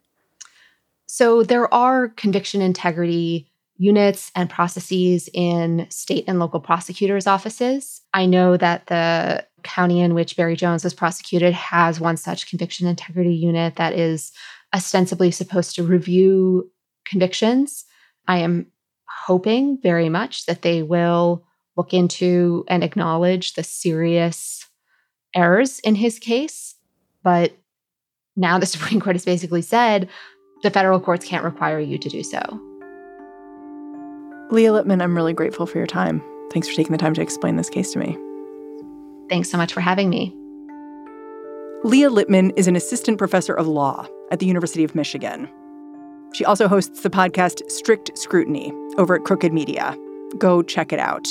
So 1.06 1.42
there 1.42 1.72
are 1.72 2.08
conviction 2.08 2.62
integrity 2.62 3.50
units 3.78 4.32
and 4.34 4.50
processes 4.50 5.28
in 5.32 5.86
state 5.88 6.24
and 6.26 6.38
local 6.38 6.60
prosecutors' 6.60 7.28
offices. 7.28 8.02
I 8.12 8.26
know 8.26 8.56
that 8.56 8.86
the 8.88 9.46
county 9.62 10.00
in 10.00 10.14
which 10.14 10.36
Barry 10.36 10.56
Jones 10.56 10.84
was 10.84 10.94
prosecuted 10.94 11.54
has 11.54 12.00
one 12.00 12.16
such 12.16 12.48
conviction 12.48 12.86
integrity 12.86 13.34
unit 13.34 13.76
that 13.76 13.94
is 13.94 14.32
ostensibly 14.74 15.30
supposed 15.30 15.76
to 15.76 15.84
review 15.84 16.70
convictions. 17.06 17.84
I 18.26 18.38
am 18.38 18.66
hoping 19.26 19.78
very 19.80 20.08
much 20.08 20.46
that 20.46 20.62
they 20.62 20.82
will 20.82 21.44
look 21.76 21.94
into 21.94 22.64
and 22.68 22.82
acknowledge 22.82 23.54
the 23.54 23.62
serious 23.62 24.66
errors 25.34 25.78
in 25.80 25.94
his 25.94 26.18
case. 26.18 26.74
But 27.22 27.52
now 28.36 28.58
the 28.58 28.66
Supreme 28.74 29.00
Court 29.00 29.14
has 29.14 29.24
basically 29.24 29.62
said 29.62 30.08
the 30.64 30.70
federal 30.70 30.98
courts 30.98 31.24
can't 31.24 31.44
require 31.44 31.78
you 31.78 31.98
to 31.98 32.08
do 32.08 32.24
so. 32.24 32.67
Leah 34.50 34.72
Littman, 34.72 35.02
I'm 35.02 35.14
really 35.14 35.34
grateful 35.34 35.66
for 35.66 35.78
your 35.78 35.86
time. 35.86 36.22
Thanks 36.52 36.68
for 36.68 36.74
taking 36.74 36.92
the 36.92 36.98
time 36.98 37.12
to 37.14 37.20
explain 37.20 37.56
this 37.56 37.68
case 37.68 37.92
to 37.92 37.98
me. 37.98 38.16
Thanks 39.28 39.50
so 39.50 39.58
much 39.58 39.74
for 39.74 39.80
having 39.80 40.08
me. 40.08 40.34
Leah 41.84 42.10
Littman 42.10 42.52
is 42.56 42.66
an 42.66 42.74
assistant 42.74 43.18
professor 43.18 43.52
of 43.52 43.66
law 43.66 44.06
at 44.30 44.38
the 44.38 44.46
University 44.46 44.84
of 44.84 44.94
Michigan. 44.94 45.48
She 46.32 46.44
also 46.44 46.66
hosts 46.66 47.02
the 47.02 47.10
podcast 47.10 47.70
Strict 47.70 48.16
Scrutiny 48.16 48.72
over 48.96 49.14
at 49.14 49.24
Crooked 49.24 49.52
Media. 49.52 49.96
Go 50.38 50.62
check 50.62 50.92
it 50.92 50.98
out. 50.98 51.28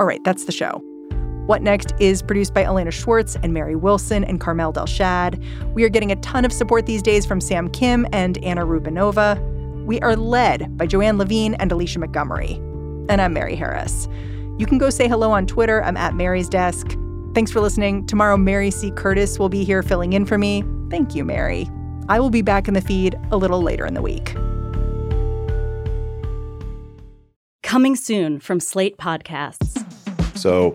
All 0.00 0.06
right, 0.06 0.22
that's 0.24 0.44
the 0.44 0.52
show. 0.52 0.82
What 1.46 1.62
Next 1.62 1.94
is 2.00 2.22
produced 2.22 2.54
by 2.54 2.64
Elena 2.64 2.90
Schwartz 2.90 3.36
and 3.42 3.52
Mary 3.54 3.76
Wilson 3.76 4.24
and 4.24 4.40
Carmel 4.40 4.72
Delshad. 4.72 5.40
We 5.74 5.84
are 5.84 5.88
getting 5.88 6.10
a 6.10 6.16
ton 6.16 6.44
of 6.44 6.52
support 6.52 6.86
these 6.86 7.02
days 7.02 7.24
from 7.24 7.40
Sam 7.40 7.68
Kim 7.70 8.06
and 8.12 8.38
Anna 8.38 8.66
Rubinova. 8.66 9.55
We 9.86 10.00
are 10.00 10.16
led 10.16 10.76
by 10.76 10.86
Joanne 10.86 11.16
Levine 11.16 11.54
and 11.54 11.70
Alicia 11.70 12.00
Montgomery. 12.00 12.54
And 13.08 13.20
I'm 13.20 13.32
Mary 13.32 13.54
Harris. 13.54 14.08
You 14.58 14.66
can 14.66 14.78
go 14.78 14.90
say 14.90 15.06
hello 15.06 15.30
on 15.30 15.46
Twitter. 15.46 15.80
I'm 15.84 15.96
at 15.96 16.12
Mary's 16.12 16.48
Desk. 16.48 16.88
Thanks 17.34 17.52
for 17.52 17.60
listening. 17.60 18.04
Tomorrow, 18.04 18.36
Mary 18.36 18.72
C. 18.72 18.90
Curtis 18.90 19.38
will 19.38 19.48
be 19.48 19.62
here 19.62 19.84
filling 19.84 20.12
in 20.12 20.26
for 20.26 20.38
me. 20.38 20.64
Thank 20.90 21.14
you, 21.14 21.24
Mary. 21.24 21.70
I 22.08 22.18
will 22.18 22.30
be 22.30 22.42
back 22.42 22.66
in 22.66 22.74
the 22.74 22.80
feed 22.80 23.16
a 23.30 23.36
little 23.36 23.62
later 23.62 23.86
in 23.86 23.94
the 23.94 24.02
week. 24.02 24.34
Coming 27.62 27.94
soon 27.94 28.40
from 28.40 28.58
Slate 28.58 28.96
Podcasts. 28.96 29.84
So, 30.36 30.74